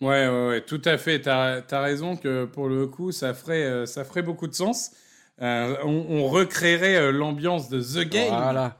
Ouais, 0.00 0.28
ouais, 0.28 0.48
ouais, 0.48 0.60
tout 0.62 0.82
à 0.84 0.96
fait. 0.98 1.20
T'as 1.20 1.62
as 1.70 1.80
raison 1.80 2.16
que 2.16 2.44
pour 2.46 2.68
le 2.68 2.86
coup, 2.86 3.12
ça 3.12 3.34
ferait, 3.34 3.64
euh, 3.64 3.86
ça 3.86 4.04
ferait 4.04 4.22
beaucoup 4.22 4.46
de 4.46 4.54
sens. 4.54 4.90
Euh, 5.42 5.76
on, 5.84 6.06
on 6.08 6.26
recréerait 6.28 6.96
euh, 6.96 7.12
l'ambiance 7.12 7.68
de 7.68 7.80
The 7.80 8.08
Game. 8.08 8.28
Voilà. 8.28 8.78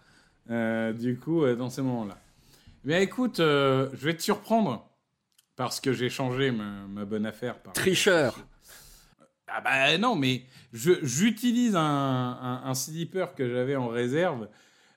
Euh, 0.51 0.93
du 0.93 1.19
coup, 1.19 1.47
dans 1.55 1.71
ces 1.71 1.83
moments-là. 1.83 2.17
Mais 2.85 3.03
écoute, 3.03 3.39
je 3.39 4.05
vais 4.05 4.15
te 4.15 4.23
surprendre 4.23 4.89
parce 5.57 5.81
que 5.81 5.93
j'ai 5.93 6.09
changé 6.09 6.51
ma, 6.51 6.87
ma 6.89 7.04
bonne 7.04 7.26
affaire. 7.26 7.59
Par... 7.59 7.73
Tricheur. 7.73 8.39
Ah 9.49 9.61
bah 9.61 9.97
non, 9.99 10.17
mais 10.17 10.45
j'utilise 10.73 11.76
un, 11.76 11.80
un, 11.80 12.63
un 12.65 12.75
sleeper 12.75 13.35
que 13.35 13.49
j'avais 13.49 13.76
en 13.76 13.89
réserve 13.89 14.49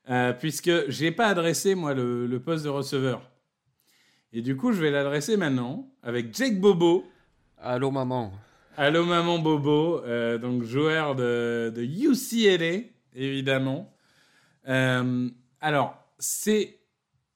euh, 0.10 0.34
puisque 0.34 0.90
j'ai 0.90 1.12
pas 1.12 1.28
adressé 1.28 1.76
moi 1.76 1.94
le, 1.94 2.26
le 2.26 2.40
poste 2.40 2.66
de 2.66 2.70
receveur. 2.70 3.22
Et 4.34 4.42
du 4.42 4.56
coup, 4.58 4.72
je 4.72 4.82
vais 4.82 4.92
l'adresser 4.92 5.38
maintenant 5.38 5.88
avec 6.04 6.36
Jake 6.36 6.60
Bobo. 6.60 7.06
Allô, 7.58 7.90
maman. 7.92 8.32
Allô 8.82 9.04
maman 9.04 9.40
Bobo, 9.40 10.02
euh, 10.06 10.38
donc 10.38 10.64
joueur 10.64 11.14
de, 11.14 11.74
UCLA, 11.76 12.88
évidemment. 13.14 13.94
Euh, 14.70 15.30
alors, 15.60 16.02
c'est 16.18 16.80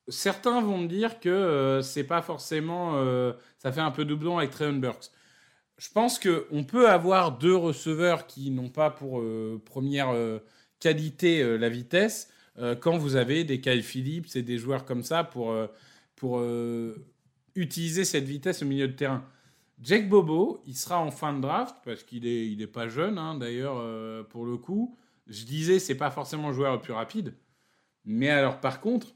certains 0.07 0.61
vont 0.61 0.77
me 0.77 0.87
dire 0.87 1.19
que 1.19 1.27
euh, 1.27 1.81
c'est 1.81 2.05
pas 2.05 2.21
forcément, 2.21 2.93
euh, 2.95 3.33
ça 3.57 3.73
fait 3.73 3.81
un 3.81 3.91
peu 3.91 4.05
doublon 4.05 4.37
avec 4.37 4.51
Trayon 4.51 4.77
Burks. 4.77 5.11
Je 5.77 5.89
pense 5.89 6.17
que 6.17 6.47
on 6.49 6.63
peut 6.63 6.89
avoir 6.89 7.37
deux 7.37 7.57
receveurs 7.57 8.25
qui 8.25 8.49
n'ont 8.49 8.69
pas 8.69 8.89
pour 8.89 9.21
première 9.65 10.15
qualité 10.79 11.57
la 11.57 11.67
vitesse 11.67 12.29
quand 12.79 12.97
vous 12.97 13.17
avez 13.17 13.43
des 13.43 13.59
Kyle 13.59 13.83
Phillips 13.83 14.33
et 14.37 14.43
des 14.43 14.57
joueurs 14.57 14.85
comme 14.85 15.03
ça 15.03 15.25
pour 15.25 15.53
pour 16.15 16.41
utiliser 17.55 18.05
cette 18.05 18.23
vitesse 18.23 18.63
au 18.63 18.65
milieu 18.65 18.87
de 18.87 18.93
terrain. 18.93 19.25
Jake 19.83 20.07
Bobo, 20.07 20.61
il 20.65 20.77
sera 20.77 20.99
en 20.99 21.11
fin 21.11 21.33
de 21.33 21.41
draft 21.41 21.75
parce 21.83 22.03
qu'il 22.03 22.25
est, 22.25 22.49
il 22.49 22.61
est 22.61 22.67
pas 22.67 22.87
jeune 22.87 23.17
hein, 23.17 23.35
d'ailleurs 23.35 23.75
euh, 23.77 24.23
pour 24.23 24.45
le 24.45 24.55
coup. 24.55 24.97
Je 25.27 25.43
disais 25.43 25.77
c'est 25.79 25.95
pas 25.95 26.09
forcément 26.09 26.49
le 26.49 26.53
joueur 26.53 26.73
le 26.73 26.79
plus 26.79 26.93
rapide, 26.93 27.35
mais 28.05 28.29
alors 28.29 28.61
par 28.61 28.79
contre, 28.79 29.13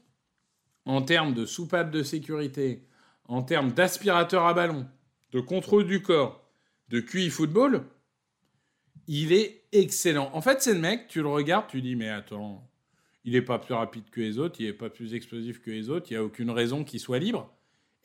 en 0.84 1.00
termes 1.00 1.32
de 1.32 1.46
soupape 1.46 1.90
de 1.90 2.02
sécurité, 2.02 2.86
en 3.24 3.42
termes 3.42 3.72
d'aspirateur 3.72 4.44
à 4.44 4.52
ballon, 4.52 4.86
de 5.32 5.40
contrôle 5.40 5.86
du 5.86 6.02
corps, 6.02 6.46
de 6.88 7.00
QI 7.00 7.30
football, 7.30 7.84
il 9.06 9.32
est 9.32 9.64
excellent. 9.72 10.30
En 10.34 10.42
fait, 10.42 10.60
c'est 10.62 10.74
le 10.74 10.80
mec, 10.80 11.08
tu 11.08 11.22
le 11.22 11.28
regardes, 11.28 11.68
tu 11.68 11.80
dis 11.80 11.96
mais 11.96 12.10
attends, 12.10 12.70
il 13.24 13.34
est 13.36 13.42
pas 13.42 13.58
plus 13.58 13.74
rapide 13.74 14.10
que 14.10 14.20
les 14.20 14.38
autres, 14.38 14.56
il 14.60 14.66
est 14.66 14.74
pas 14.74 14.90
plus 14.90 15.14
explosif 15.14 15.62
que 15.62 15.70
les 15.70 15.88
autres, 15.88 16.10
il 16.10 16.14
y 16.14 16.16
a 16.18 16.24
aucune 16.24 16.50
raison 16.50 16.84
qu'il 16.84 17.00
soit 17.00 17.18
libre. 17.18 17.54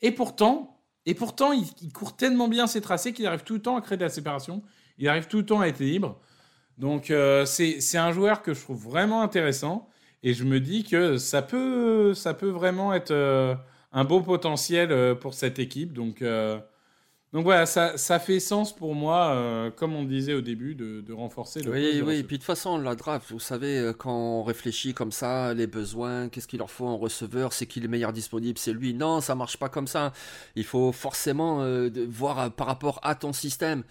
Et 0.00 0.12
pourtant, 0.12 0.73
et 1.06 1.14
pourtant, 1.14 1.52
il, 1.52 1.92
court 1.92 2.16
tellement 2.16 2.48
bien 2.48 2.66
ses 2.66 2.80
tracés 2.80 3.12
qu'il 3.12 3.26
arrive 3.26 3.42
tout 3.42 3.54
le 3.54 3.62
temps 3.62 3.76
à 3.76 3.82
créer 3.82 3.98
de 3.98 4.02
la 4.02 4.08
séparation. 4.08 4.62
Il 4.98 5.08
arrive 5.08 5.26
tout 5.26 5.38
le 5.38 5.46
temps 5.46 5.60
à 5.60 5.66
être 5.66 5.80
libre. 5.80 6.18
Donc, 6.78 7.10
euh, 7.10 7.44
c'est 7.44 7.98
un 7.98 8.12
joueur 8.12 8.42
que 8.42 8.54
je 8.54 8.60
trouve 8.60 8.82
vraiment 8.82 9.22
intéressant. 9.22 9.88
Et 10.22 10.32
je 10.32 10.44
me 10.44 10.60
dis 10.60 10.84
que 10.84 11.18
ça 11.18 11.42
peut, 11.42 12.14
ça 12.14 12.32
peut 12.32 12.48
vraiment 12.48 12.94
être 12.94 13.10
euh, 13.10 13.54
un 13.92 14.04
beau 14.04 14.22
potentiel 14.22 14.90
euh, 14.90 15.14
pour 15.14 15.34
cette 15.34 15.58
équipe. 15.58 15.92
Donc, 15.92 16.24
donc 17.34 17.42
voilà, 17.44 17.66
ça, 17.66 17.96
ça 17.98 18.18
fait 18.20 18.38
sens 18.40 18.74
pour 18.74 18.94
moi, 18.94 19.34
euh, 19.34 19.70
comme 19.70 19.94
on 19.96 20.04
disait 20.04 20.34
au 20.34 20.40
début, 20.40 20.74
de, 20.76 21.00
de 21.00 21.12
renforcer 21.12 21.60
le 21.62 21.70
Oui, 21.72 21.78
oui, 21.80 22.00
receveur. 22.00 22.06
puis 22.06 22.22
de 22.22 22.42
toute 22.42 22.42
façon, 22.44 22.78
la 22.78 22.94
draft, 22.94 23.30
vous 23.32 23.40
savez, 23.40 23.76
euh, 23.78 23.92
quand 23.92 24.14
on 24.14 24.42
réfléchit 24.44 24.94
comme 24.94 25.10
ça, 25.12 25.52
les 25.52 25.66
besoins, 25.66 26.28
qu'est-ce 26.28 26.46
qu'il 26.46 26.60
leur 26.60 26.70
faut 26.70 26.86
en 26.86 26.96
receveur, 26.96 27.52
c'est 27.52 27.66
qui 27.66 27.80
le 27.80 27.88
meilleur 27.88 28.12
disponible, 28.12 28.56
c'est 28.56 28.72
lui. 28.72 28.94
Non, 28.94 29.20
ça 29.20 29.34
marche 29.34 29.56
pas 29.56 29.68
comme 29.68 29.88
ça. 29.88 30.12
Il 30.54 30.64
faut 30.64 30.92
forcément 30.92 31.60
euh, 31.62 31.90
de- 31.90 32.06
voir 32.08 32.52
par 32.52 32.68
rapport 32.68 33.00
à 33.02 33.16
ton 33.16 33.32
système. 33.32 33.82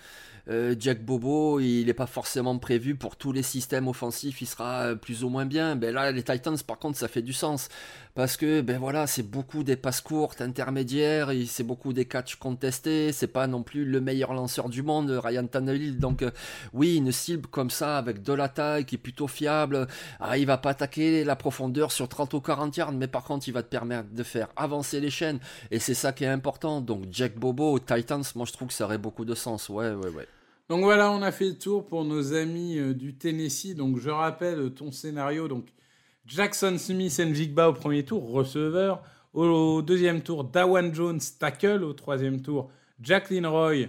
Euh, 0.50 0.76
Jack 0.78 1.06
Bobo, 1.06 1.62
il 1.62 1.86
n'est 1.86 1.94
pas 1.94 2.06
forcément 2.06 2.58
prévu 2.58 2.96
pour 2.96 3.16
tous 3.16 3.32
les 3.32 3.44
systèmes 3.44 3.88
offensifs, 3.88 4.42
il 4.42 4.46
sera 4.46 4.94
plus 4.96 5.24
ou 5.24 5.30
moins 5.30 5.46
bien. 5.46 5.78
Ben 5.78 5.94
là, 5.94 6.12
les 6.12 6.22
Titans, 6.24 6.58
par 6.68 6.80
contre, 6.80 6.98
ça 6.98 7.08
fait 7.08 7.22
du 7.22 7.32
sens. 7.32 7.70
Parce 8.16 8.38
que, 8.38 8.62
ben 8.62 8.78
voilà, 8.78 9.08
c'est 9.08 9.24
beaucoup 9.24 9.64
des 9.64 9.76
passes 9.76 10.02
courtes, 10.02 10.40
intermédiaires, 10.42 11.32
c'est 11.48 11.64
beaucoup 11.64 11.94
des 11.94 12.06
catchs 12.06 12.36
contestés, 12.36 13.12
c'est 13.12 13.28
pas 13.28 13.48
non 13.48 13.64
plus 13.64 13.86
le 13.86 14.02
meilleur 14.02 14.34
lanceur 14.34 14.70
du 14.70 14.84
monde, 14.84 15.10
Ryan 15.10 15.48
Tannehill. 15.48 15.98
Donc, 15.98 16.22
euh, 16.22 16.30
oui, 16.74 16.98
une 16.98 17.12
cible 17.12 17.48
comme 17.48 17.72
ça, 17.72 17.98
avec 17.98 18.22
de 18.22 18.34
la 18.34 18.50
taille, 18.50 18.86
qui 18.86 18.96
est 18.96 19.00
plutôt 19.00 19.28
fiable, 19.28 19.88
ah, 20.20 20.38
il 20.38 20.46
va 20.46 20.58
pas 20.58 20.70
attaquer 20.70 21.24
la 21.24 21.36
profondeur 21.36 21.92
sur 21.92 22.08
30 22.08 22.36
ou 22.36 22.42
40 22.42 22.78
yards, 22.78 22.92
mais 22.92 23.08
par 23.08 23.24
contre, 23.24 23.48
il 23.48 23.52
va 23.52 23.64
te 23.64 23.70
permettre 23.70 24.10
de 24.14 24.24
faire 24.24 24.50
avancer 24.56 25.00
les 25.00 25.10
chaînes, 25.10 25.40
et 25.72 25.80
c'est 25.80 25.96
ça 25.96 26.14
qui 26.14 26.24
est 26.24 26.28
important. 26.28 26.82
Donc, 26.82 27.06
Jack 27.10 27.40
Bobo 27.40 27.80
Titans, 27.80 28.24
moi, 28.36 28.46
je 28.46 28.54
trouve 28.54 28.68
que 28.68 28.76
ça 28.76 28.86
aurait 28.86 29.00
beaucoup 29.00 29.26
de 29.26 29.34
sens. 29.34 29.70
Ouais, 29.70 29.92
ouais, 29.92 30.10
ouais. 30.10 30.28
Donc 30.70 30.84
voilà, 30.84 31.12
on 31.12 31.22
a 31.22 31.32
fait 31.32 31.50
le 31.50 31.58
tour 31.58 31.86
pour 31.86 32.06
nos 32.06 32.34
amis 32.34 32.78
euh, 32.78 32.94
du 32.94 33.16
Tennessee. 33.16 33.76
Donc 33.76 34.00
je 34.00 34.10
rappelle 34.10 34.72
ton 34.74 34.92
scénario. 34.92 35.48
Donc 35.48 35.66
Jackson 36.26 36.78
Smith 36.78 37.20
Njigba 37.20 37.70
au 37.70 37.74
premier 37.74 38.04
tour, 38.04 38.32
receveur. 38.32 39.04
Au 39.34 39.82
deuxième 39.82 40.22
tour, 40.22 40.44
Dawan 40.44 40.94
Jones, 40.94 41.20
tackle. 41.40 41.84
Au 41.84 41.94
troisième 41.94 42.42
tour, 42.42 42.72
Jacqueline 43.02 43.48
Roy, 43.48 43.88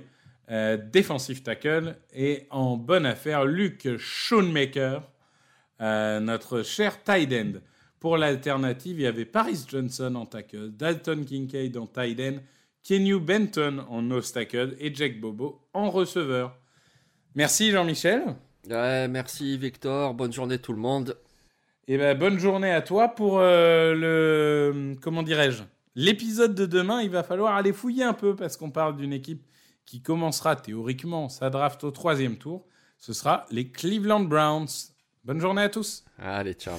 euh, 0.50 0.76
défensif 0.76 1.42
tackle. 1.42 1.96
Et 2.14 2.46
en 2.50 2.76
bonne 2.76 3.06
affaire, 3.06 3.44
Luke 3.44 3.96
Schoonmaker, 3.98 5.08
euh, 5.80 6.20
notre 6.20 6.62
cher 6.62 7.02
tight 7.02 7.32
end. 7.32 7.60
Pour 8.00 8.16
l'alternative, 8.18 9.00
il 9.00 9.02
y 9.02 9.06
avait 9.06 9.24
Paris 9.24 9.64
Johnson 9.66 10.14
en 10.14 10.26
tackle, 10.26 10.70
Dalton 10.72 11.24
Kincaid 11.24 11.76
en 11.76 11.86
tight 11.86 12.20
end, 12.20 12.38
Kenyu 12.82 13.18
Benton 13.18 13.84
en 13.88 14.02
nose 14.02 14.30
tackle 14.32 14.76
et 14.78 14.94
Jack 14.94 15.18
Bobo 15.20 15.62
en 15.72 15.90
receveur. 15.90 16.54
Merci 17.34 17.70
Jean-Michel. 17.70 18.36
Merci 18.68 19.56
Victor, 19.56 20.12
bonne 20.12 20.32
journée 20.32 20.58
tout 20.58 20.72
le 20.72 20.78
monde. 20.78 21.16
Et 21.86 21.98
ben 21.98 22.16
bonne 22.16 22.38
journée 22.38 22.72
à 22.72 22.80
toi 22.80 23.08
pour 23.08 23.38
euh, 23.40 23.94
le 23.94 24.94
comment 25.00 25.22
dirais-je 25.22 25.62
l'épisode 25.94 26.54
de 26.54 26.66
demain. 26.66 27.02
Il 27.02 27.10
va 27.10 27.22
falloir 27.22 27.54
aller 27.54 27.72
fouiller 27.72 28.04
un 28.04 28.14
peu 28.14 28.34
parce 28.34 28.56
qu'on 28.56 28.70
parle 28.70 28.96
d'une 28.96 29.12
équipe 29.12 29.44
qui 29.84 30.00
commencera 30.00 30.56
théoriquement 30.56 31.28
sa 31.28 31.50
draft 31.50 31.84
au 31.84 31.90
troisième 31.90 32.36
tour. 32.36 32.66
Ce 32.98 33.12
sera 33.12 33.44
les 33.50 33.70
Cleveland 33.70 34.20
Browns. 34.20 34.68
Bonne 35.24 35.40
journée 35.40 35.62
à 35.62 35.68
tous. 35.68 36.04
Allez, 36.18 36.54
ciao. 36.54 36.78